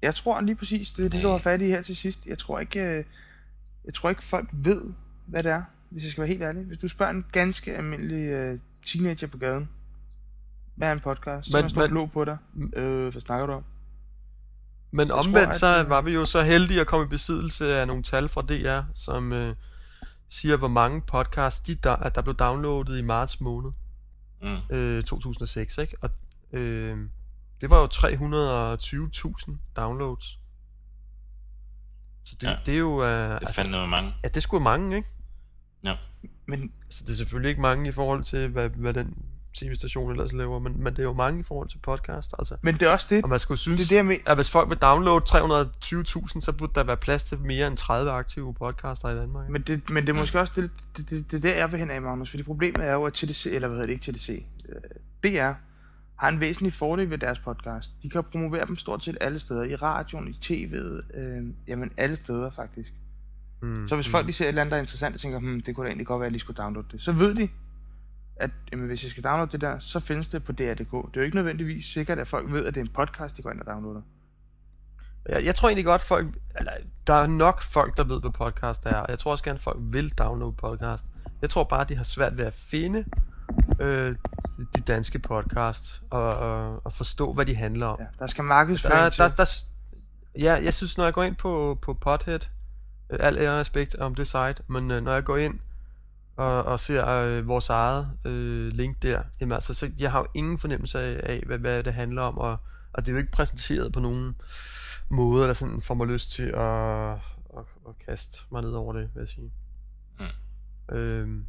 [0.03, 2.27] Jeg tror lige præcis, det er det, du har fat i her til sidst.
[2.27, 3.05] Jeg tror ikke, øh,
[3.85, 4.83] jeg tror ikke folk ved,
[5.27, 6.65] hvad det er, hvis jeg skal være helt ærlig.
[6.65, 9.69] Hvis du spørger en ganske almindelig uh, teenager på gaden,
[10.77, 11.47] hvad er en podcast?
[11.51, 12.37] Så står men- blå på dig.
[12.77, 13.65] Øh, hvad snakker du om?
[14.93, 17.87] Men tror, omvendt, at så var vi jo så heldige at komme i besiddelse af
[17.87, 19.55] nogle tal fra DR, som øh,
[20.31, 23.71] siger, hvor mange podcasts, de der, at der blev downloadet i marts måned
[24.43, 24.77] Mm.
[24.77, 25.97] øh, 2006, ikke?
[26.01, 26.11] Og
[26.53, 26.99] øh,
[27.61, 30.39] det var jo 320.000 downloads.
[32.25, 32.57] Så det, Ja.
[32.67, 33.05] det er jo...
[33.05, 34.15] Øh, Det altså, fandt noget mange.
[34.23, 35.09] ja, det er sgu mange, ikke?
[35.85, 35.97] Ja.
[36.47, 39.25] Men Altså, det er selvfølgelig ikke mange i forhold til, hvad, hvad den
[39.55, 42.57] tv-station ellers laver, men, men det er jo mange i forhold til podcast, altså.
[42.63, 43.23] Men det er også det.
[43.23, 44.21] Og man skulle synes, Det er jeg mener.
[44.27, 48.11] at hvis folk vil downloade 320.000, så burde der være plads til mere end 30
[48.11, 49.49] aktive podcaster i Danmark.
[49.49, 51.79] Men det, men det er måske også det, det, det, det er der, jeg vil
[51.81, 52.31] hen af, Magnus.
[52.31, 55.53] Fordi problemet er jo, at TDC, eller hvad hedder det ikke TDC, øh, DR,
[56.19, 57.91] har en væsentlig fordel ved deres podcast.
[58.03, 59.63] De kan promovere dem stort set alle steder.
[59.65, 62.93] I radioen, i tv'et, øh, jamen alle steder faktisk.
[63.63, 63.89] Mm.
[63.89, 65.75] Så hvis folk de ser et eller andet, der er interessant, og tænker, hmm, det
[65.75, 67.49] kunne da egentlig godt være, at jeg lige skulle downloade det, så ved de,
[68.37, 70.79] at jamen, hvis jeg skal downloade det der, så findes det på DR.dk.
[70.79, 73.43] Det er jo ikke nødvendigvis sikkert, at folk ved, at det er en podcast, de
[73.43, 74.01] går ind og downloader.
[75.29, 76.27] Jeg, jeg tror egentlig godt, folk,
[76.59, 76.73] eller,
[77.07, 79.79] der er nok folk, der ved, hvad podcast er, og jeg tror også gerne, folk
[79.81, 81.05] vil downloade podcast.
[81.43, 83.05] Jeg tror bare, de har svært ved at finde
[83.81, 84.17] øh,
[84.77, 87.97] de danske podcasts og, og, og forstå, hvad de handler om.
[88.01, 89.65] Ja, der skal markedsføring der, der, der,
[90.39, 92.41] Ja, jeg synes, når jeg går ind på, på Pothead,
[93.11, 95.61] øh, al ære respekt om det site, men øh, når jeg går ind
[96.37, 100.27] og, og ser øh, vores eget øh, link der, jamen altså, så jeg har jo
[100.35, 102.57] ingen fornemmelse af, af hvad, hvad det handler om, og,
[102.93, 104.35] og det er jo ikke præsenteret på nogen
[105.09, 107.13] måde, der sådan får mig lyst til at,
[107.59, 109.53] at, at kaste mig ned over det, vil jeg sige.
[110.19, 110.97] Mm.
[110.97, 111.47] Øhm,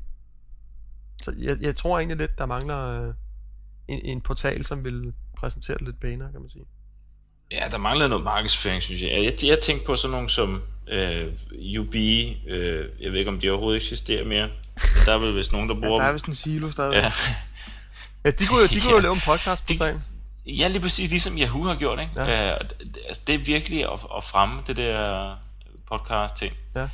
[1.22, 3.14] så jeg, jeg tror egentlig lidt, der mangler øh,
[3.88, 6.66] en, en portal, som vil præsentere det lidt pænere, kan man sige.
[7.54, 9.24] Ja, der mangler noget markedsføring, synes jeg.
[9.24, 11.28] Jeg, jeg tænkte på sådan nogle som øh,
[11.80, 14.48] UB, øh, jeg ved ikke, om de overhovedet eksisterer mere.
[14.48, 16.94] Men der er vel vist nogen, der bruger ja, der er vist en silo stadig.
[16.94, 17.12] Ja.
[18.26, 18.96] ja, de kunne jo, de kunne ja.
[18.96, 20.04] jo lave en podcast på sagen.
[20.46, 22.12] Ja, lige præcis, ligesom Yahoo har gjort, ikke?
[22.16, 22.54] Ja.
[22.54, 22.60] Uh,
[23.08, 25.36] altså, det er virkelig at, at fremme det der
[25.92, 26.54] podcast-ting.
[26.76, 26.88] Ja.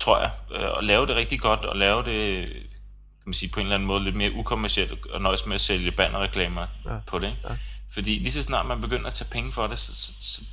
[0.00, 0.30] Tror jeg.
[0.50, 2.48] Uh, at lave det rigtig godt, og lave det
[3.26, 5.60] kan man sige, på en eller anden måde lidt mere ukommercielt, og nøjes med at
[5.60, 6.90] sælge bannerreklamer ja.
[7.06, 7.26] på det.
[7.26, 7.38] Ikke?
[7.48, 7.54] Ja.
[7.92, 10.44] Fordi lige så snart man begynder at tage penge for det, så, så, så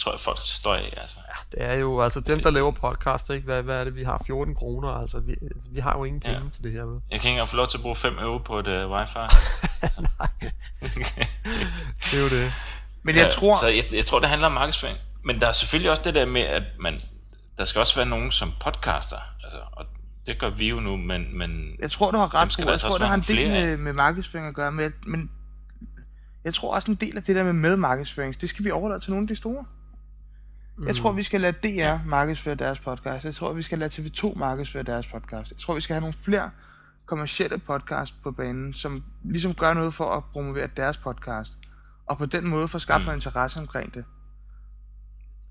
[0.00, 0.94] tror jeg, folk står af.
[0.96, 1.16] Altså.
[1.28, 3.44] Ja, det er jo, altså dem, der laver podcast, ikke?
[3.44, 4.22] Hvad, hvad er det, vi har?
[4.26, 5.20] 14 kroner, altså.
[5.20, 5.34] Vi,
[5.70, 6.50] vi har jo ingen penge ja.
[6.52, 6.84] til det her.
[6.84, 7.00] Med.
[7.10, 9.18] Jeg kan ikke engang få lov til at bruge 5 euro på et uh, wifi.
[10.18, 10.28] Nej,
[12.04, 12.52] det er jo det.
[13.02, 13.60] Men jeg ja, tror...
[13.60, 14.98] Så jeg, jeg tror, det handler om markedsføring.
[15.24, 17.00] Men der er selvfølgelig også det der med, at man,
[17.58, 19.16] der skal også være nogen som podcaster.
[19.44, 19.86] Altså, og
[20.26, 21.38] det gør vi jo nu, men...
[21.38, 22.70] men jeg tror, du har ret på.
[22.70, 24.72] Jeg tror, det har en del med, med markedsføring at gøre.
[24.72, 25.30] Men, men
[26.48, 29.00] jeg tror også en del af det der med med markedsføring, det skal vi overlade
[29.00, 29.64] til nogle af de store.
[30.78, 30.86] Mm.
[30.86, 33.24] Jeg tror, vi skal lade DR markedsføre deres podcast.
[33.24, 35.50] Jeg tror, vi skal lade TV2 markedsføre deres podcast.
[35.50, 36.50] Jeg tror, vi skal have nogle flere
[37.06, 41.52] kommersielle podcast på banen, som ligesom gør noget for at promovere deres podcast.
[42.06, 43.04] Og på den måde få skabt mm.
[43.04, 44.04] noget interesse omkring det.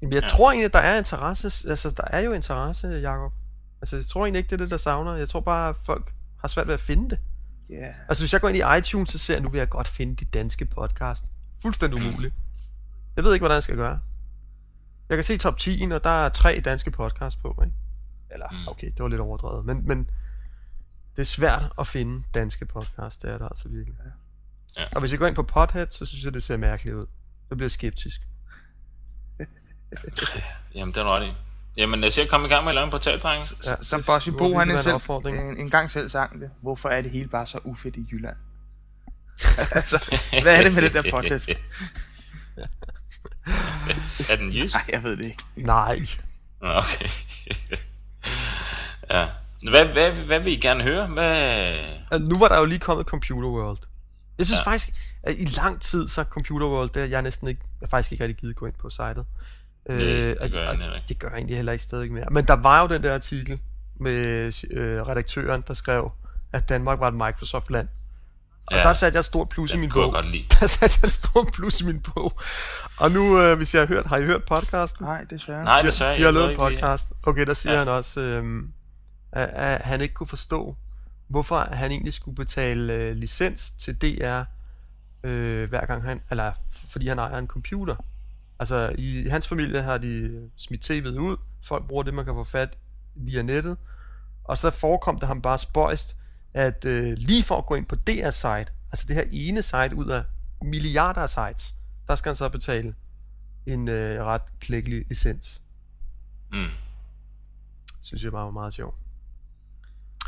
[0.01, 0.19] Jeg ja.
[0.19, 1.69] tror egentlig, at der er interesse.
[1.69, 3.31] Altså, der er jo interesse, Jacob.
[3.81, 5.15] Altså, jeg tror egentlig ikke, det er det, der savner.
[5.15, 7.19] Jeg tror bare, at folk har svært ved at finde det.
[7.71, 7.93] Yeah.
[8.07, 10.15] Altså hvis jeg går ind i iTunes, så ser jeg, nu vil jeg godt finde
[10.15, 11.25] de danske podcast.
[11.61, 12.33] Fuldstændig umuligt.
[13.15, 13.99] Jeg ved ikke, hvordan jeg skal gøre.
[15.09, 17.75] Jeg kan se top 10, og der er tre danske podcasts på, ikke?
[18.31, 18.67] Eller, mm.
[18.67, 19.65] okay, det var lidt overdrevet.
[19.65, 20.09] Men, men
[21.15, 23.95] det er svært at finde danske podcasts, det er der altså virkelig.
[24.77, 24.83] Ja.
[24.95, 27.05] Og hvis jeg går ind på Podhead, så synes jeg, det ser mærkeligt ud.
[27.49, 28.21] Så bliver jeg skeptisk.
[30.75, 31.35] Jamen, det er ret
[31.77, 33.43] Jamen, jeg skal komme i gang med at lave en portal, dreng.
[33.65, 36.51] Ja, som Bossy Bo, han en selv, en, en gang selv sang det.
[36.61, 38.35] Hvorfor er det hele bare så ufedt i Jylland?
[39.71, 41.49] altså, hvad er det med det der podcast?
[44.31, 44.73] er den jysk?
[44.75, 45.43] Nej, jeg ved det ikke.
[45.55, 45.99] Nej.
[46.61, 47.09] Okay.
[49.11, 49.27] ja.
[49.69, 51.07] Hvad, hvad, hvad vil I gerne høre?
[51.07, 52.19] Hvad...
[52.19, 53.77] Nu var der jo lige kommet Computer World.
[54.37, 54.71] Jeg synes ja.
[54.71, 54.89] faktisk,
[55.23, 58.37] at i lang tid, så Computer World, der jeg næsten ikke, jeg faktisk ikke rigtig
[58.37, 59.25] givet gå ind på sitet.
[59.89, 61.05] Øh, det, det gør jeg ikke.
[61.09, 62.25] Det gør jeg egentlig heller ikke stadig mere.
[62.31, 63.59] Men der var jo den der artikel
[63.99, 66.11] med øh, redaktøren, der skrev,
[66.53, 67.87] at Danmark var et Microsoft-land.
[68.67, 70.11] Og ja, der satte jeg et stort plus i min bog.
[70.11, 70.45] Godt lide.
[70.59, 72.39] Der satte jeg et stort plus i min bog.
[72.97, 75.05] Og nu, øh, hvis jeg har hørt, har I hørt podcasten?
[75.05, 75.63] Nej, desværre.
[75.63, 76.13] Nej, desværre.
[76.13, 77.13] De, de har lavet en podcast.
[77.23, 77.79] Okay, der siger ja.
[77.79, 78.63] han også, øh,
[79.31, 80.75] at, at han ikke kunne forstå,
[81.27, 84.41] hvorfor han egentlig skulle betale øh, licens til DR,
[85.23, 86.51] øh, hver gang han, eller
[86.91, 87.95] fordi han ejer en computer.
[88.59, 91.37] Altså, i hans familie har de smidt tv'et ud.
[91.63, 92.77] Folk bruger det, man kan få fat
[93.15, 93.77] via nettet.
[94.43, 96.17] Og så forekom det ham bare spøjst,
[96.53, 99.95] at øh, lige for at gå ind på deres site, altså det her ene site
[99.95, 100.23] ud af
[100.61, 101.75] milliarder af sites,
[102.07, 102.93] der skal han så betale
[103.65, 105.61] en øh, ret klækkelig licens.
[106.51, 106.65] Mm.
[108.01, 108.95] Synes jeg bare var meget sjovt.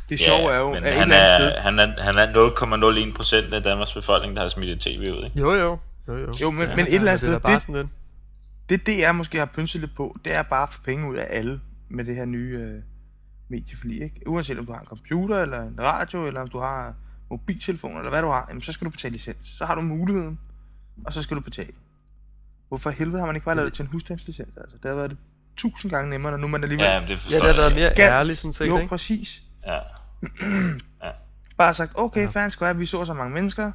[0.09, 3.63] Det sjove ja, er jo, at han, er, han, er, han er 0,01 procent af
[3.63, 5.39] Danmarks befolkning, der har smidt et tv ud, ikke?
[5.39, 5.79] Jo, jo.
[6.07, 6.33] Jo, jo.
[6.41, 7.89] jo men, ja, men et eller andet sted, det, det, sådan
[8.69, 11.27] det DR måske har pynset lidt på, det er bare at få penge ud af
[11.29, 12.81] alle med det her nye øh,
[13.49, 14.21] medieforlig, ikke?
[14.27, 16.93] Uanset om du har en computer, eller en radio, eller om du har
[17.29, 19.47] mobiltelefon, eller hvad du har, jamen, så skal du betale licens.
[19.57, 20.39] Så har du muligheden,
[21.05, 21.73] og så skal du betale.
[22.67, 24.57] Hvorfor helvede har man ikke bare lavet det til en husstandslicens?
[24.57, 25.17] Altså, det har været det
[25.57, 26.85] tusind gange nemmere, når nu man alligevel...
[26.85, 28.89] Ja, det ja, det har været mere ærligt, sådan set, Jo, ikke?
[28.89, 29.41] præcis.
[29.65, 29.79] Ja.
[31.03, 31.11] ja.
[31.57, 32.49] Bare sagt, okay, ja.
[32.49, 33.71] skal være, vi så så mange mennesker,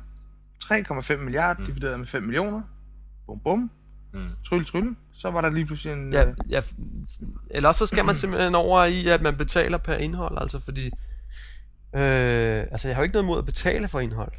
[0.64, 1.66] 3,5 milliarder mm.
[1.66, 2.62] divideret med 5 millioner,
[3.26, 3.70] bum bum,
[4.14, 4.30] Mm.
[4.48, 4.96] Trylle, trylle.
[5.18, 6.12] Så var der lige pludselig en...
[6.12, 6.34] Ja, øh...
[6.50, 6.62] ja,
[7.50, 10.86] eller også så skal man simpelthen over i, at man betaler per indhold, altså fordi...
[11.94, 14.32] Øh, altså jeg har jo ikke noget mod at betale for indhold.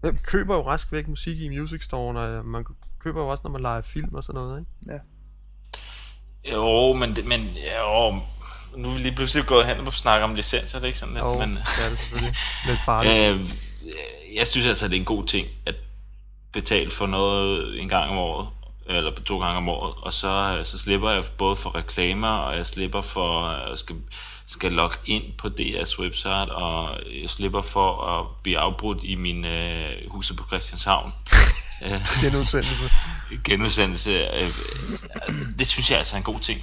[0.00, 2.64] Hvem køber jo rask væk musik i Music Store, og man
[2.98, 4.70] køber jo også, når man leger film og sådan noget, ikke?
[4.92, 4.98] Ja.
[6.52, 7.40] Jo, men, men
[7.80, 8.20] jo,
[8.76, 11.14] nu er vi lige pludselig gået hen og snakke om licenser, det er ikke sådan
[11.14, 12.34] lidt, Jo, men det er det selvfølgelig.
[12.68, 13.32] Lidt farligt.
[13.32, 13.40] øh,
[14.36, 15.74] jeg synes altså, det er en god ting at
[16.52, 18.48] betale for noget en gang om året,
[18.86, 22.56] eller to gange om året, og så, øh, så slipper jeg både for reklamer, og
[22.56, 23.96] jeg slipper for at skal,
[24.46, 29.44] skal logge ind på DR's website, og jeg slipper for at blive afbrudt i min
[29.44, 31.12] øh, huset på Christianshavn.
[32.22, 32.94] Genudsendelse.
[33.48, 34.48] genudsendelse, øh,
[35.58, 36.60] det synes jeg altså er en god ting.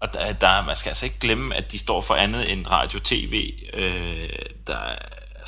[0.00, 3.54] Og der, der, man skal altså ikke glemme, at de står for andet end radio-tv.
[3.74, 4.28] Øh,
[4.66, 4.80] der,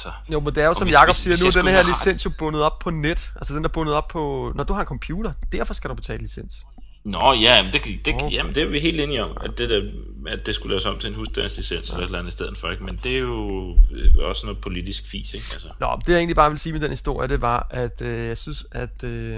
[0.07, 1.73] altså, Jo, men det er jo, som hvis- Jakob hvis- siger hvis nu, jeg den
[1.75, 3.31] her licens jo bundet op på net.
[3.37, 4.53] Altså, den er bundet op på...
[4.55, 6.55] Når du har en computer, derfor skal du betale licens.
[7.05, 8.33] Nå, ja, men det, det, Okay.
[8.33, 9.81] jamen, det er vi helt enige om, at det, der,
[10.29, 12.71] at det skulle laves om til en husstandslicens eller et eller andet i stedet for,
[12.71, 12.85] ikke?
[12.85, 15.45] men det er jo øh, også noget politisk fis, ikke?
[15.53, 18.27] Altså, Nå, det jeg egentlig bare vil sige med den historie, det var, at øh,
[18.27, 19.37] jeg synes, at øh,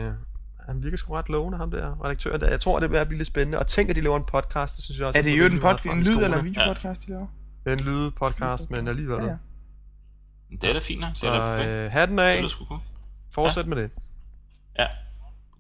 [0.66, 2.40] han virker sgu ret lovende, ham der redaktøren.
[2.40, 2.48] der.
[2.50, 3.58] Jeg tror, det vil blive lidt spændende.
[3.58, 5.18] Og tænk, at de laver en podcast, det synes jeg også.
[5.18, 7.26] Er det jo en, pod- en lyd- eller en videopodcast, de laver?
[7.64, 9.16] Det er en lydpodcast, men alligevel.
[9.16, 9.36] Ja, Ja, ja.
[10.60, 11.68] Det er da fint nok, det er da perfekt.
[11.68, 12.50] øh, hatten Det af.
[12.50, 12.80] sgu cool.
[13.34, 13.90] Fortsæt med det.
[14.78, 14.86] Ja.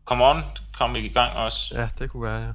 [0.04, 0.42] Come on,
[0.78, 1.74] kom i gang også.
[1.74, 2.54] Ja, det kunne være,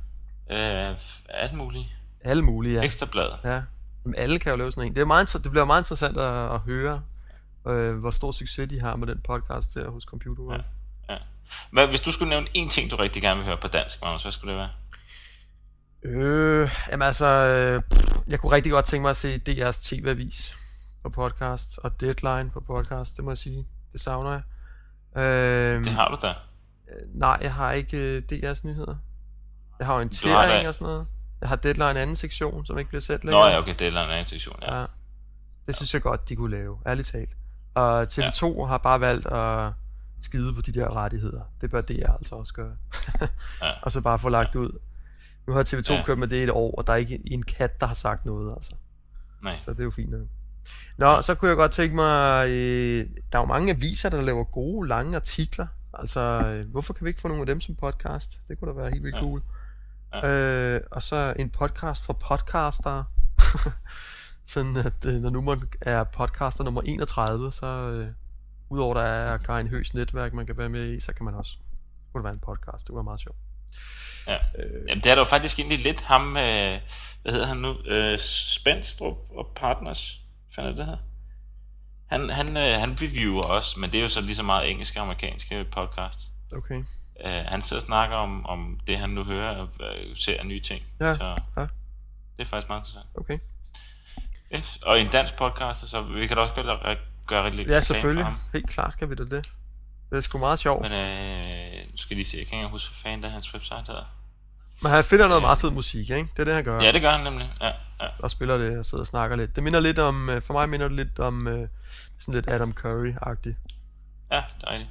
[0.50, 0.90] ja.
[0.90, 0.98] Øh,
[1.30, 1.86] alt muligt.
[2.22, 2.84] Alle mulige, ja.
[2.86, 3.30] Ekstrablad.
[3.46, 3.62] Ja,
[4.04, 4.96] men alle kan jo lave sådan en.
[4.96, 7.02] Det, er meget, det bliver meget interessant at, at høre,
[7.68, 10.64] øh, hvor stor succes de har med den podcast der hos Computer World.
[11.10, 11.18] Ja.
[11.72, 14.22] Hvad, hvis du skulle nævne én ting, du rigtig gerne vil høre på dansk, Magnus,
[14.22, 14.70] hvad skulle det være?
[16.04, 17.82] Øh, jamen altså, øh,
[18.28, 20.56] jeg kunne rigtig godt tænke mig at se DR's TV-avis
[21.10, 23.68] på podcast, og Deadline på podcast, det må jeg sige.
[23.94, 24.42] Det savner jeg.
[25.24, 26.34] Øh, Det har du da.
[27.14, 28.96] Nej, jeg har ikke øh, DR's nyheder.
[29.80, 31.08] Jeg har orientering har og sådan noget.
[31.42, 33.48] Jeg har Deadline anden sektion, som ikke bliver Nå længere.
[33.48, 34.80] ja, okay, en anden sektion, ja.
[34.80, 34.86] Ja.
[35.68, 37.30] Det synes jeg godt, de kunne lave, ærligt talt.
[37.76, 38.66] Og TV2 ja.
[38.66, 39.72] har bare valgt at
[40.22, 41.42] skide på de der rettigheder.
[41.62, 42.76] Det bør DR altså også gøre.
[43.64, 43.72] Ja.
[43.82, 44.80] og så bare få lagt ud.
[45.48, 45.98] Nu har TV2 Ja.
[45.98, 46.04] ja.
[46.06, 48.26] kørt med det i et år, og der er ikke en kat, der har sagt
[48.26, 48.76] noget, altså.
[49.44, 49.58] Nej.
[49.62, 50.28] Så det er jo fint nok.
[50.98, 52.50] Nå, så kunne jeg godt tænke mig...
[52.50, 55.68] Øh, der er jo mange aviser, der laver gode, lange artikler.
[55.94, 58.42] Altså, øh, hvorfor kan vi ikke få nogle af dem som podcast?
[58.48, 59.22] Det kunne da være helt vildt Ja.
[59.22, 59.42] cool.
[60.14, 60.28] Ja.
[60.76, 63.06] Øh, og så en podcast for podcastere.
[64.48, 68.08] Sådan at øh, når nu man er podcaster nummer 31, så øh,
[68.70, 71.52] udover der er Karin Høs netværk, man kan være med i, så kan man også
[72.14, 72.88] kunne det være en podcast.
[72.88, 73.38] Det var meget sjovt.
[74.28, 74.38] Ja.
[74.88, 76.80] Jamen, det er der jo faktisk egentlig lidt ham, øh,
[77.22, 80.22] hvad hedder han nu, øh, Spenstrup og Partners,
[80.56, 80.98] fandt jeg det her?
[82.06, 85.00] Han, han, øh, han reviewer også, men det er jo så lige så meget engelske
[85.00, 86.20] og amerikanske podcast.
[86.54, 86.84] Okay.
[87.26, 90.60] Uh, han sidder og snakker om, om det, han nu hører og øh, ser nye
[90.60, 90.84] ting.
[91.02, 91.24] Ja, Så
[91.58, 91.62] ja.
[91.62, 91.70] det
[92.40, 93.06] er faktisk meget interessant.
[93.16, 93.40] Okay.
[94.52, 97.80] Ja, og en dansk podcast, så vi kan da også gøre, gøre rigtig lidt Ja,
[97.80, 98.26] selvfølgelig.
[98.54, 99.48] Helt klart kan vi da det.
[100.10, 100.82] Det er sgu meget sjovt.
[100.82, 101.44] Men øh,
[101.92, 104.06] nu skal jeg lige se, jeg kan ikke huske, hvad fanden der hans website hedder.
[104.82, 106.30] Men han finder noget meget fed musik, ikke?
[106.32, 106.82] Det er det, han gør.
[106.82, 107.52] Ja, det gør han nemlig.
[107.62, 107.72] Ja.
[108.20, 109.56] Og spiller det og sidder og snakker lidt.
[109.56, 111.68] Det minder lidt om, øh, for mig minder det lidt om øh,
[112.20, 113.56] sådan lidt Adam Curry-agtigt.
[114.32, 114.90] ja rigtigt.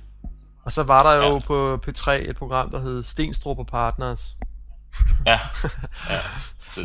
[0.64, 1.32] Og så var der jo Ja.
[1.32, 1.38] ja.
[1.38, 4.36] på P3 et program, der hed Stenstrup og Partners.
[5.26, 5.32] Ja,
[6.10, 6.20] ja.
[6.60, 6.80] Så,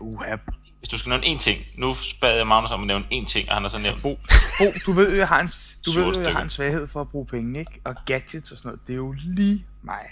[0.01, 0.37] Uha.
[0.79, 1.59] Hvis du skal nævne én ting.
[1.79, 4.03] Nu bad jeg Magnus om at nævne én ting, og han har så nævnt...
[4.03, 4.19] Bo,
[4.59, 5.51] Bo, du ved jo, jeg har en,
[5.87, 7.81] du ved jo, jeg har en svaghed for at bruge penge, ikke?
[7.85, 10.07] Og gadgets og sådan noget, det er jo lige mig.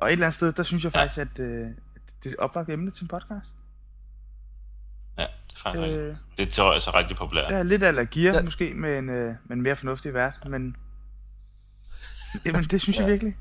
[0.00, 1.00] Og et eller andet sted, der synes jeg Ja.
[1.02, 1.74] faktisk, at, øh, det
[2.24, 3.52] er et oplagt emne til en podcast.
[5.64, 6.10] Ja, det er faktisk rigtigt.
[6.10, 7.52] Øh, Det tror jeg er så rigtig populært.
[7.52, 8.42] ja, lidt allergier Ja.
[8.42, 10.76] måske, med en, øh, med en mere fornuftig vært, men...
[12.44, 13.36] Jamen, det synes jeg virkelig.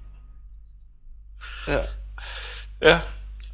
[1.67, 1.80] Ja.
[2.82, 3.00] Ja.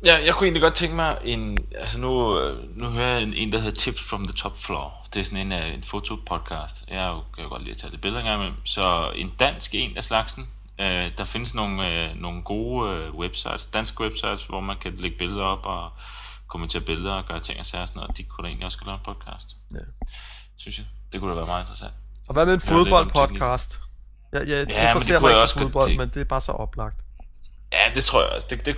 [0.06, 3.34] Ja, jeg kunne egentlig godt tænke mig en, altså nu, øh, nu hører jeg en,
[3.34, 5.06] en, der hedder Tips from the Top Floor.
[5.14, 6.86] Det er sådan en, øh, en fotopodcast.
[6.90, 8.66] Jeg er jo, kan jo godt lide at tage lidt billeder engang imellem.
[8.66, 10.48] Så en dansk en af slagsen.
[10.80, 15.18] Øh, der findes nogle, øh, nogle gode øh, websites, danske websites, hvor man kan lægge
[15.18, 15.90] billeder op og
[16.48, 18.18] kommentere billeder og gøre ting og sager og sådan noget.
[18.18, 19.56] De kunne da egentlig også lave en podcast.
[19.74, 19.78] Ja.
[20.58, 20.86] Synes jeg.
[21.12, 21.94] Det kunne da være meget interessant.
[22.28, 23.80] Og hvad med en Ja, fodboldpodcast?
[24.32, 26.52] Jeg, jeg det interesserer kunne mig ikke også for fodbold, men det er bare så
[26.52, 27.00] oplagt.
[27.72, 28.48] Ja, det tror jeg også.
[28.50, 28.76] Det, det,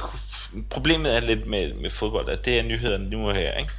[0.69, 3.71] problemet er lidt med, med fodbold, at det er nyhederne nu og her, ikke?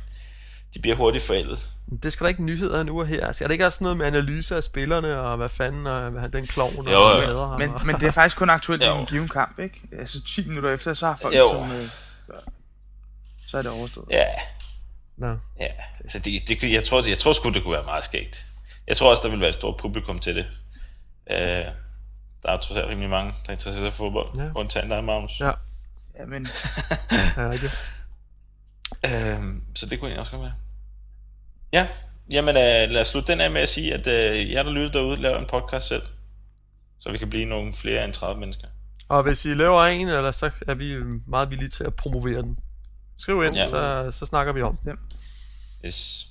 [0.75, 1.71] De bliver hurtigt forældet.
[2.03, 3.27] Det skal der ikke nyheder nu og her.
[3.27, 6.29] Altså, er det ikke også noget med analyse af spillerne, og hvad fanden, og hvad
[6.29, 8.83] den klovn, og Jo, hvad hader ham, Men, og- men det er faktisk kun aktuelt
[8.83, 9.81] i en given kamp, ikke?
[9.99, 11.49] Altså 10 minutter efter, så har folk Jo.
[11.53, 11.73] som...
[11.73, 11.89] Øh,
[13.51, 14.07] så er det overstået.
[14.11, 14.27] Ja,
[15.17, 15.37] Nå.
[15.61, 15.69] ja.
[16.01, 18.47] Altså, det, det, jeg, tror, jeg tror sgu, det kunne være meget skægt.
[18.87, 20.47] Jeg tror også, der vil være et stort publikum til det.
[21.31, 21.67] Øh,
[22.43, 24.29] der er trods alt rimelig mange, der interesserer sig for fodbold.
[24.37, 24.51] Ja.
[24.55, 25.41] Undtagen dig, Magnus.
[25.41, 25.51] Ja.
[26.19, 26.49] Ja, men
[27.37, 27.71] Ja, ikke?
[29.07, 30.55] Øh, så det kunne egentlig også godt være.
[31.73, 31.89] Ja,
[32.33, 34.93] jamen øh, lad os slutte den af med at sige, at øh, jer, der lytter
[34.93, 36.03] derude, laver en podcast selv.
[37.01, 38.67] Så vi kan blive nogle flere end 30 mennesker.
[39.09, 42.59] Og hvis I laver en, eller så er vi meget villige til at promovere den.
[43.21, 43.69] Skriv ind, ja.
[43.69, 44.95] Så, så snakker vi om det.
[45.85, 46.29] Yes.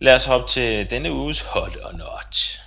[0.00, 2.60] Lad os hoppe til denne uges Hot or Not.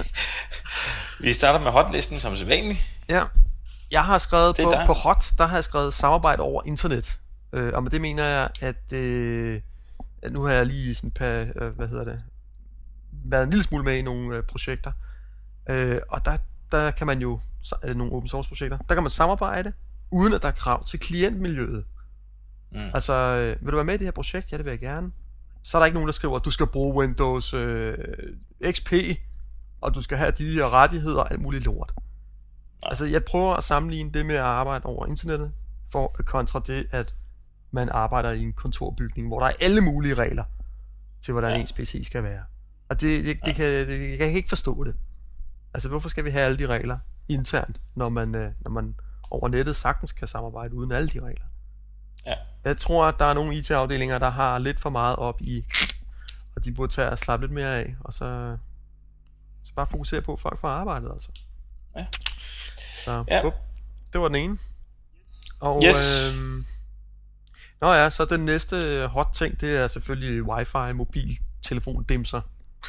[1.20, 2.80] vi starter med hotlisten som sædvanligt.
[3.08, 3.24] Ja.
[3.90, 4.82] Jeg har skrevet på, dig.
[4.86, 7.18] på Hot, der har jeg skrevet samarbejde over internet.
[7.52, 9.60] Øh, og med det mener jeg, at, øh,
[10.30, 12.22] nu har jeg lige sådan pa, øh, hvad hedder det,
[13.24, 14.92] været en lille smule med i nogle øh, projekter.
[15.68, 16.36] Øh, og der,
[16.72, 17.40] der kan man jo,
[17.84, 19.72] øh, nogle open source projekter, der kan man samarbejde,
[20.14, 21.84] uden at der er krav til klientmiljøet.
[22.72, 22.90] Mm.
[22.94, 24.52] Altså, øh, vil du være med i det her projekt?
[24.52, 25.12] Ja, det vil jeg gerne.
[25.62, 27.98] Så er der ikke nogen, der skriver, at du skal bruge Windows øh,
[28.70, 28.92] XP,
[29.80, 31.92] og du skal have de her rettigheder og alt muligt lort.
[32.82, 35.52] Altså, jeg prøver at sammenligne det med at arbejde over internettet,
[35.92, 37.14] for kontra det, at
[37.70, 40.44] man arbejder i en kontorbygning, hvor der er alle mulige regler
[41.22, 41.56] til, hvordan ja.
[41.56, 41.60] Ja.
[41.60, 42.42] ens PC skal være.
[42.88, 44.96] Og det, det, det, kan, det, jeg kan ikke forstå det.
[45.74, 46.98] Altså, hvorfor skal vi have alle de regler
[47.28, 48.94] internt, når man, øh, når man
[49.30, 51.44] over nettet sagtens kan samarbejde uden alle de regler?
[52.26, 52.34] Ja.
[52.64, 55.64] Jeg tror, at der er nogle IT-afdelinger, der har lidt for meget op i,
[56.56, 58.56] og de burde tage og slappe lidt mere af, og så,
[59.64, 61.28] så bare fokusere på, at folk får arbejdet, altså.
[61.96, 62.06] Ja.
[63.04, 63.50] Så, Ja.
[64.12, 64.58] Det var den ene.
[65.60, 66.30] Og, Yes.
[66.34, 66.64] øhm,
[67.80, 72.40] nå ja, så den næste hot ting, det er selvfølgelig wifi, mobil, telefon, dimser.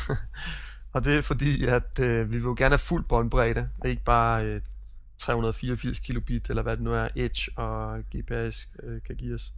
[0.93, 4.03] og det er fordi, at øh, vi vil jo gerne have fuld båndbredde, og ikke
[4.03, 4.61] bare øh,
[5.25, 9.53] 384 kilobit, eller hvad det nu er, Edge og GPS øh, kan give os.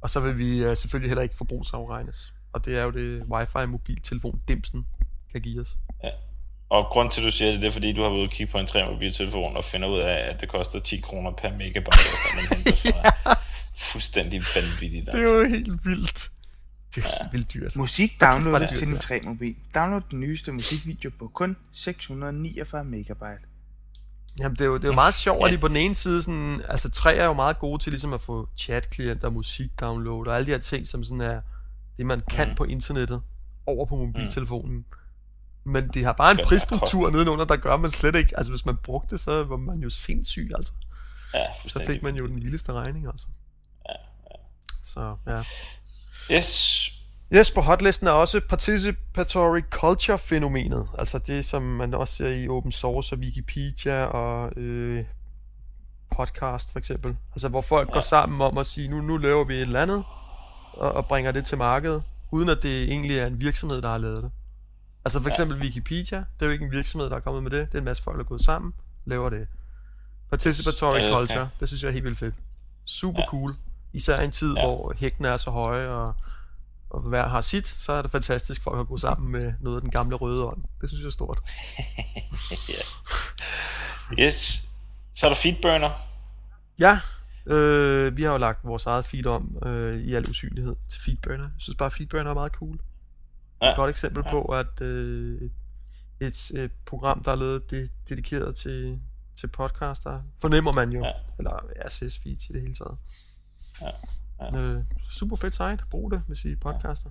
[0.00, 2.34] Og så vil vi øh, selvfølgelig heller ikke forbrugsafregnes.
[2.52, 4.86] Og det er jo det Wi-Fi mobiltelefon dimsen
[5.32, 5.76] kan give os.
[6.68, 8.30] Og grund til, at du siger det, det er fordi, du har været ude og
[8.30, 11.50] kigge på en 3 mobiltelefon og finder ud af, at det koster 10 kroner per
[11.50, 13.38] megabyte, og man henter fra
[13.76, 15.06] fuldstændig vanvittigt.
[15.06, 16.30] Det er jo helt vildt.
[16.94, 17.28] Det er ja.
[17.32, 17.76] vildt dyrt.
[17.76, 19.56] musik downloades til din 3 mobil.
[19.74, 23.53] Download den nyeste musikvideo på kun 649 megabyte.
[24.40, 26.22] Jamen, det er jo, det er jo meget sjovt, at de på den ene side,
[26.22, 30.46] sådan, altså tre er jo meget gode til ligesom at få chat-klienter, musik-download og alle
[30.46, 31.40] de her ting, som sådan er
[31.96, 32.56] det, man kan Mhm.
[32.56, 33.22] på internettet
[33.66, 34.76] over på mobiltelefonen.
[34.76, 34.84] Mm.
[35.72, 38.66] Men det har bare en prisstruktur nedenunder, der gør, at man slet ikke, altså hvis
[38.66, 40.72] man brugte det, så var man jo sindssyg, altså.
[41.34, 43.26] Ja, Så fik man jo den vildeste regning, altså.
[43.88, 43.94] Ja,
[44.84, 45.42] Så, ja.
[46.36, 46.90] Yes.
[47.34, 50.88] Yes, på hotlisten er også participatory culture fænomenet.
[50.98, 55.04] Altså det, som man også ser i open source og Wikipedia og øh,
[56.16, 57.16] podcast for eksempel.
[57.30, 57.92] Altså hvor folk ja.
[57.92, 60.04] går sammen om at sige, nu, nu laver vi et eller andet
[60.72, 63.98] og, og bringer det til markedet, uden at det egentlig er en virksomhed, der har
[63.98, 64.30] lavet det.
[65.04, 67.66] Altså for eksempel Wikipedia, det er jo ikke en virksomhed, der er kommet med det.
[67.66, 68.72] Det er en masse folk, der er gået sammen,
[69.04, 69.46] laver det.
[70.30, 71.46] Participatory Ja, culture, ja.
[71.60, 72.34] det synes jeg er helt vildt fedt.
[72.84, 73.26] Super Ja.
[73.28, 73.54] cool.
[73.92, 74.64] Især i en tid, Ja.
[74.66, 76.14] hvor hægten er så høje, og
[76.94, 79.82] og hver har sit, så er det fantastisk for at gå sammen med noget af
[79.82, 80.62] den gamle røde ånd.
[80.80, 81.40] Det synes jeg er stort.
[84.20, 84.68] Yes.
[85.14, 85.90] Så er der Feedburner.
[86.78, 86.98] Ja,
[87.46, 91.44] øh, vi har jo lagt vores eget feed om øh, i al usynlighed til Feedburner.
[91.44, 92.78] Jeg synes bare, Feedburner er meget cool.
[93.62, 93.70] Ja.
[93.70, 95.50] Et godt eksempel på, at øh,
[96.20, 99.00] et øh, program, der er lavet det, dedikeret til,
[99.36, 101.04] til podcaster, fornemmer man jo.
[101.04, 101.12] Ja.
[101.38, 102.98] Eller RSS feed i det hele taget.
[103.80, 103.90] Ja.
[104.40, 104.56] Ja.
[104.56, 105.78] Øh, super fedt site.
[105.90, 107.10] Brug det, hvis I er podcaster.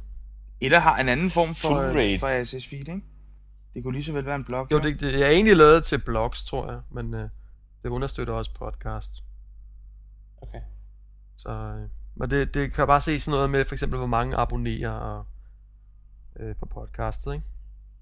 [0.62, 3.02] Eller har en anden form for, Full for RSS feed, ikke?
[3.74, 4.68] Det kunne lige så vel være en blog.
[4.72, 7.30] Jo, det, det er egentlig lavet til blogs, tror jeg, men øh,
[7.84, 9.24] det understøtter også podcast.
[10.42, 10.62] Okay.
[11.36, 14.38] Så, øh, men det, det kan bare se sådan noget med, for eksempel, hvor mange
[14.38, 15.26] abonnerer og,
[16.40, 17.46] øh, på podcastet, ikke?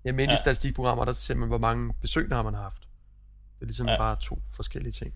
[0.03, 0.41] I almindelige ja.
[0.41, 2.81] Statistikprogrammer, der ser man, hvor mange besøgende har man haft.
[3.55, 3.87] Det er ligesom.
[3.87, 3.97] Ja.
[3.97, 5.13] bare to forskellige ting.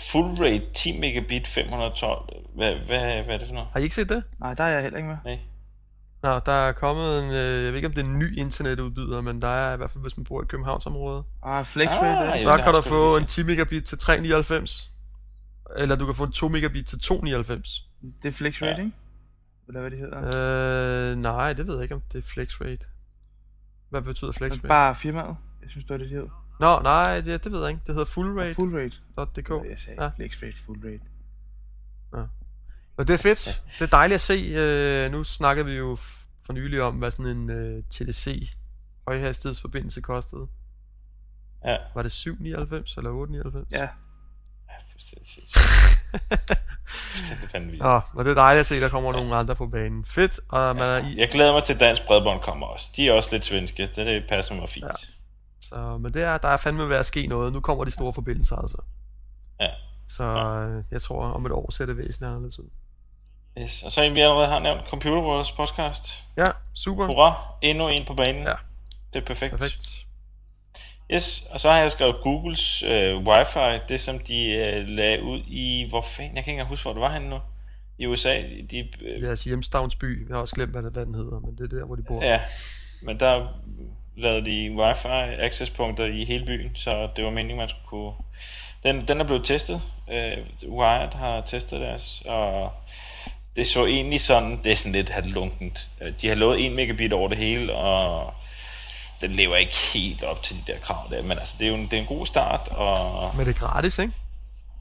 [0.00, 2.28] Full rate 10 megabit 512.
[2.54, 3.68] Hvad, hvad, hvad er det for noget?
[3.72, 4.24] Har I ikke set det?
[4.40, 5.16] Nej, der er jeg heller ikke med.
[5.24, 5.38] Nej.
[6.22, 7.34] Nå, der er kommet en, øh,
[7.64, 10.02] jeg ved ikke om det er en ny internetudbyder, men der er i hvert fald,
[10.02, 12.42] hvis man bor i Københavnsområdet, Ah, Flex Ah, ja.
[12.42, 14.88] så kan du få en 10 megabit til 399.
[15.76, 17.84] Eller du kan få en 2 megabit til 299.
[18.22, 18.78] Det er Flex Rate, Ja.
[18.78, 18.92] ikke?
[19.68, 21.10] Eller hvad det hedder.
[21.12, 22.86] Øh, nej, det ved jeg ikke, om det er flex rate.
[23.90, 24.68] Hvad betyder flex Det er rate?
[24.68, 25.36] Bare firmaet.
[25.62, 26.28] Jeg synes, det var det, det hed.
[26.60, 27.82] Nå, nej, det, det ved jeg ikke.
[27.86, 28.56] Det hedder full rate.dk.
[28.56, 29.42] Full Rate.
[29.42, 29.66] Cool.
[29.70, 30.04] Jeg sagde Ja.
[30.04, 30.10] ja.
[30.16, 31.00] Flex Rate, Full Rate.
[32.98, 33.64] Men det er fedt.
[33.78, 34.34] Det er dejligt at se.
[34.56, 35.96] Øh, nu snakker vi jo
[36.46, 38.50] for nylig om, hvad sådan en øh, TDC
[39.08, 40.46] højhastighedsforbindelse kostede.
[41.64, 41.76] Ja.
[41.94, 43.26] Var det 7,99 eller
[43.60, 43.66] 8,99?
[43.70, 43.80] Ja.
[43.80, 43.88] Ja,
[44.92, 45.28] fuldstændig
[47.80, 47.84] er.
[47.84, 50.04] Nå, og det er dejligt at se, at der kommer nogle andre på banen.
[50.04, 51.18] Fedt, og man er i...
[51.18, 52.92] Jeg glæder mig til Dansk Bredbånd kommer også.
[52.96, 53.82] De er også lidt svenske.
[53.82, 54.84] Det, det passer mig fint.
[54.86, 54.90] Ja.
[55.68, 57.52] Så, men det er, der er fandme ved at ske noget.
[57.52, 58.76] Nu kommer de store forbindelser altså.
[59.60, 59.68] Ja.
[60.08, 62.68] Så øh, jeg tror, om et år ser det væsentligt anderledes ud.
[63.60, 63.82] Yes.
[63.82, 66.24] Og så en, vi allerede har nævnt, Computer Wars podcast.
[66.36, 67.06] Ja, super.
[67.06, 68.42] Hurra, endnu en på banen.
[68.42, 68.54] Ja.
[69.12, 69.50] Det er perfekt.
[69.50, 70.06] Perfekt.
[71.10, 75.38] Yes, og så har jeg skrevet Googles øh, wifi, det som de øh, lagde ud
[75.46, 77.38] i, hvor fanden, jeg kan ikke huske, hvor det var henne nu.
[77.98, 78.88] I USA, de...
[79.02, 81.78] Øh, Deres hjemstavnsby, jeg har også glemt, hvad, det, hvad den hedder, men det er
[81.78, 82.24] der, hvor de bor.
[82.24, 82.40] Ja,
[83.02, 83.48] men der
[84.18, 88.12] lavede de wifi accesspunkter i hele byen, så det var meningen, man skulle kunne...
[88.82, 89.82] Den, den er blevet testet.
[90.12, 90.36] Øh,
[90.68, 92.72] Wired har testet deres, og
[93.56, 95.88] det så egentlig sådan, det er sådan lidt halvlunkent.
[96.20, 98.34] De har lovet 1 megabit over det hele, og
[99.20, 101.74] den lever ikke helt op til de der krav der, men altså, det er jo
[101.74, 102.68] en, det er en god start.
[102.70, 103.36] Og...
[103.36, 104.12] Men det er gratis, ikke?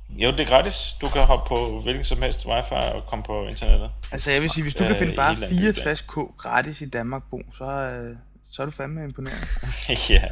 [0.09, 0.95] Jo, det er gratis.
[1.01, 3.89] Du kan hoppe på hvilken som helst wifi og komme på internettet.
[4.11, 7.65] Altså jeg vil sige, hvis du kan finde bare 64k gratis i Danmark, Bo, så,
[7.65, 8.15] øh,
[8.52, 9.48] så er du fandme imponerende.
[10.10, 10.24] ja.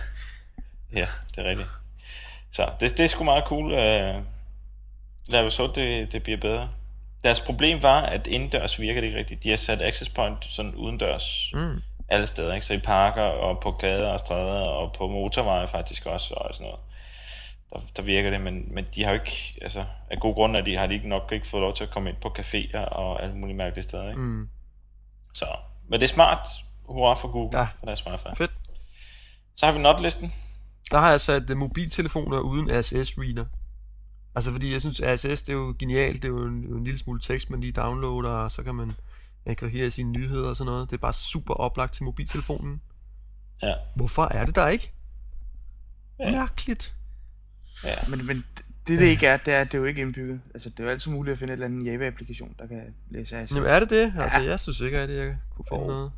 [0.93, 1.69] ja, det er rigtigt.
[2.51, 3.73] Så det, det er sgu meget cool.
[3.73, 4.15] Øh,
[5.29, 6.69] lad os så, det, det bliver bedre.
[7.23, 9.43] Deres problem var, at indendørs virker det ikke rigtigt.
[9.43, 11.51] De har sat access point sådan udendørs.
[11.53, 12.65] Mm alle steder, ikke?
[12.65, 16.65] Så i parker og på gader og stræder og på motorveje faktisk også og sådan
[16.65, 16.79] noget.
[17.73, 20.65] Der, der virker det, men, men de har jo ikke, altså af god grund, at
[20.65, 23.23] de har de ikke nok ikke fået lov til at komme ind på caféer og
[23.23, 24.21] alle mulige mærkelige steder, ikke?
[24.21, 24.49] Mm.
[25.33, 25.45] Så,
[25.87, 26.47] men det er smart.
[26.87, 27.67] Hurra for Google ja.
[27.79, 28.37] for deres wifi.
[28.37, 28.51] Fedt.
[29.55, 30.33] Så har vi notlisten.
[30.91, 33.45] Der har jeg sat uh, mobiltelefoner uden RSS-reader.
[34.35, 36.99] Altså fordi jeg synes, RSS det er jo genialt, det er jo en, en lille
[36.99, 38.91] smule tekst, man lige downloader, og så kan man
[39.45, 40.89] aggregere sine nyheder og sådan noget.
[40.89, 42.81] Det er bare super oplagt til mobiltelefonen.
[43.63, 43.73] Ja.
[43.95, 44.91] Hvorfor er det der ikke?
[46.19, 46.31] Ja.
[46.31, 46.95] Mærkeligt.
[47.83, 47.95] Ja.
[48.09, 48.45] Men, men
[48.87, 50.41] det, det ikke er, det er, det er jo ikke indbygget.
[50.53, 53.37] Altså, det er jo altid muligt at finde en eller anden Java-applikation, der kan læse
[53.37, 53.51] af.
[53.51, 54.13] Jamen er det det?
[54.17, 54.49] Altså, ja.
[54.49, 55.87] jeg synes ikke, at jeg kunne finde oh.
[55.87, 56.11] noget.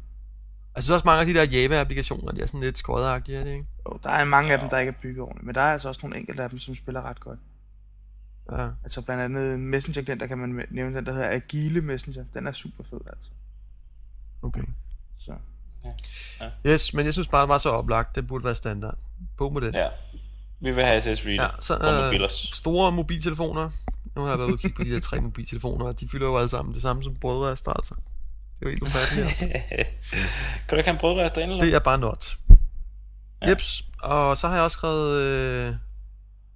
[0.77, 3.65] Altså, også mange af de der Java-applikationer, de er sådan lidt skodderagtige, er det ikke?
[3.89, 5.87] Jo, der er mange af dem, der ikke er bygget ordentligt, men der er altså
[5.87, 7.39] også nogle enkelte af dem, som spiller ret godt.
[8.51, 8.69] Ja.
[8.83, 12.25] Altså blandt andet Messenger, den der kan man nævne den, der hedder Agile Messenger.
[12.33, 13.29] Den er super fed, altså.
[14.41, 14.63] Okay.
[15.17, 15.33] Så.
[16.39, 16.71] Ja.
[16.71, 18.15] Yes, men jeg synes bare, det var så oplagt.
[18.15, 18.97] Det burde være standard.
[19.37, 19.73] På med det.
[19.73, 19.89] Ja.
[20.59, 23.69] Vi vil have SS Reader ja, så, øh, Store mobiltelefoner.
[24.15, 26.49] Nu har jeg været ude på de der tre mobiltelefoner, og de fylder jo alle
[26.49, 27.95] sammen det samme som brødrester, altså.
[28.59, 29.45] Det er jo helt ufatteligt, altså.
[30.67, 31.59] kan du ikke have en brødrester?
[31.59, 32.37] Det er bare not.
[33.41, 33.49] Ja.
[33.49, 35.75] Jeps, og så har jeg også skrevet øh,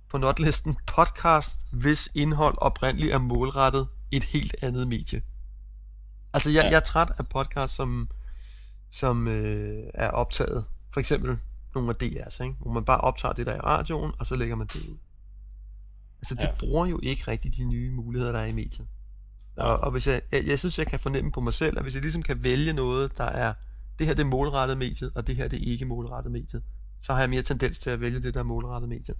[0.09, 5.21] på notlisten podcast, hvis indhold oprindeligt er målrettet et helt andet medie.
[6.33, 6.69] Altså, jeg, ja.
[6.69, 8.09] jeg er træt af podcast, som,
[8.91, 10.65] som øh, er optaget.
[10.93, 11.37] For eksempel
[11.75, 12.55] nogle af DR's, ikke?
[12.59, 14.97] hvor man bare optager det der i radioen, og så lægger man det ud.
[16.17, 16.55] Altså, det ja.
[16.59, 18.87] bruger jo ikke rigtig de nye muligheder, der er i mediet.
[19.57, 21.93] Og, og hvis jeg, jeg, jeg synes, jeg kan fornemme på mig selv, at hvis
[21.93, 23.53] jeg ligesom kan vælge noget, der er,
[23.99, 26.63] det her det er målrettet mediet, og det her det er ikke målrettet mediet,
[27.01, 29.17] så har jeg mere tendens til at vælge det, der er målrettet mediet.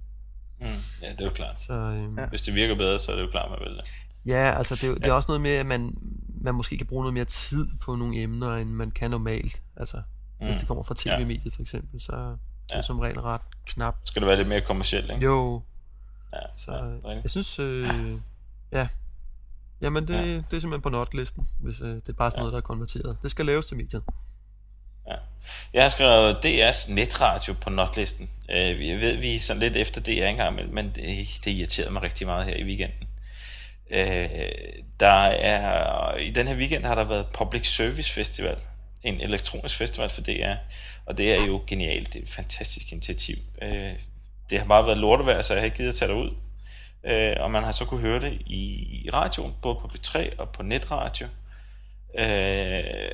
[0.60, 0.66] Mm,
[1.02, 1.62] ja, det er jo klart.
[1.62, 2.26] Så, øhm, ja.
[2.26, 3.92] Hvis det virker bedre, så er det jo klart, man vil det.
[4.26, 4.94] Ja, altså det, er, ja.
[4.94, 5.96] det er også noget med, at man,
[6.40, 9.62] man måske kan bruge noget mere tid på nogle emner, end man kan normalt.
[9.76, 10.46] Altså, mm.
[10.46, 12.36] hvis det kommer fra tv-mediet for eksempel, så er
[12.68, 12.82] det ja.
[12.82, 13.96] som regel ret knap.
[14.04, 15.24] Skal det være lidt mere kommercielt, ikke?
[15.24, 15.62] Jo.
[16.32, 16.72] Ja, så
[17.04, 18.12] ja, jeg synes, øh,
[18.72, 18.88] ja.
[19.82, 20.20] Jamen, det, ja.
[20.20, 22.42] det er simpelthen på notlisten, hvis øh, det er bare sådan ja.
[22.42, 23.16] noget, der er konverteret.
[23.22, 24.02] Det skal laves til mediet.
[25.08, 25.14] Ja.
[25.72, 28.30] Jeg har skrevet DR's netradio på notlisten.
[28.50, 32.02] Øh, jeg ved, vi er sådan lidt efter DR engang, men det, det irriterede mig
[32.02, 33.08] rigtig meget her i weekenden.
[33.90, 34.28] Øh,
[35.00, 38.56] der er, I den her weekend har der været Public Service Festival,
[39.02, 40.54] en elektronisk festival for DR,
[41.06, 43.36] og det er jo genialt, det er et fantastisk initiativ.
[43.62, 43.92] Øh,
[44.50, 46.32] det har bare været lortevejr, så jeg har ikke givet at tage det
[47.04, 47.36] ud.
[47.40, 48.64] og man har så kunne høre det i,
[49.04, 51.26] i radioen, både på B3 og på netradio.
[52.18, 53.10] Øh,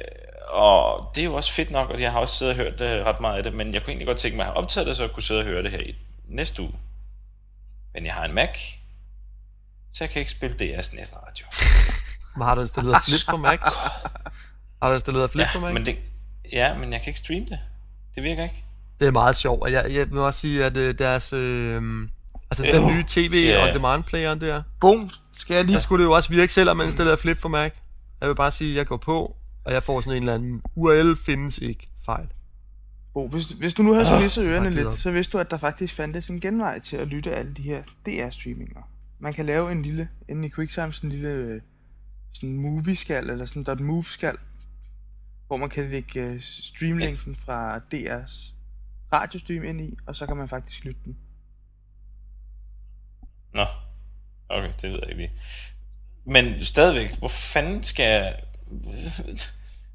[0.48, 3.04] og det er jo også fedt nok, og jeg har også siddet og hørt det,
[3.04, 4.96] ret meget af det, men jeg kunne egentlig godt tænke mig at have optaget det,
[4.96, 5.94] så jeg kunne sidde og høre det her i
[6.28, 6.72] næste uge.
[7.94, 8.58] Men jeg har en Mac,
[9.92, 11.46] så jeg kan ikke spille DR's netradio.
[12.36, 13.58] Men har du installeret Flip for Mac?
[14.82, 15.72] Har du installeret Flip ja, for Mac?
[15.72, 15.96] Men det,
[16.52, 17.58] ja, men jeg kan ikke streame det.
[18.14, 18.64] Det virker ikke.
[19.00, 21.32] Det er meget sjovt, og jeg, jeg vil også sige, at øh, deres...
[21.32, 21.82] Øh,
[22.50, 23.68] altså øh, den nye TV yeah.
[23.68, 24.62] on demand playeren der.
[24.80, 25.10] Boom.
[25.36, 25.74] Skal jeg lige...
[25.74, 27.72] Der skulle det jo også virke, selvom man installerede Flip for Mac.
[28.20, 30.62] Jeg vil bare sige, at jeg går på, og jeg får sådan en eller anden
[30.76, 32.26] URL findes ikke fejl.
[33.14, 35.94] Bo, hvis, hvis du nu havde oh, ørerne lidt, så vidste du, at der faktisk
[35.94, 38.82] fandtes en genvej til at lytte alle de her DR-streaminger.
[39.20, 41.60] Man kan lave en lille, inde i QuickTime, sådan en lille
[42.34, 44.36] sådan movie-skal, eller sådan en .move-skal,
[45.46, 48.54] hvor man kan lægge øh, streamlinken fra DR's
[49.12, 51.16] radiostream ind i, og så kan man faktisk lytte den.
[53.54, 53.66] Nå,
[54.48, 55.30] okay, det ved jeg ikke
[56.24, 58.34] Men stadigvæk, hvor fanden skal jeg...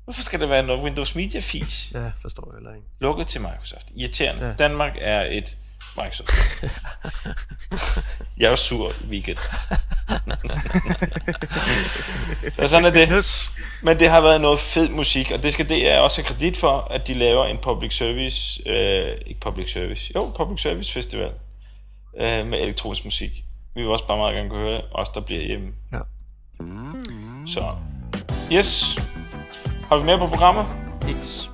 [0.04, 2.88] Hvorfor skal der være noget Windows Media Feeds Ja, forstår jeg heller ikke.
[3.00, 3.92] lukket til Microsoft?
[3.96, 4.46] Irriterende.
[4.46, 4.54] Ja.
[4.54, 5.58] Danmark er et
[5.98, 6.30] Microsoft.
[8.38, 9.38] jeg er jo sur i weekend.
[12.56, 13.50] Så sådan er det.
[13.82, 16.58] Men det har været noget fed musik, og det skal det er også have kredit
[16.58, 21.32] for, at de laver en public service, øh, ikke public service, jo, public service festival
[22.22, 23.32] øh, med elektronisk musik.
[23.76, 25.68] Vi vil også bare meget gerne kunne høre det, os der bliver hjemme.
[25.94, 26.00] Ja.
[27.48, 27.72] Så,
[28.54, 29.00] yes.
[29.90, 30.66] Har vi mere på programmet?
[31.24, 31.50] X.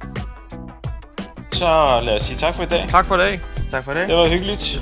[1.53, 2.85] Så lad os sige tak for i dag.
[2.89, 3.39] Tak for i dag.
[3.71, 4.07] Tak for det.
[4.07, 4.81] Det var hyggeligt.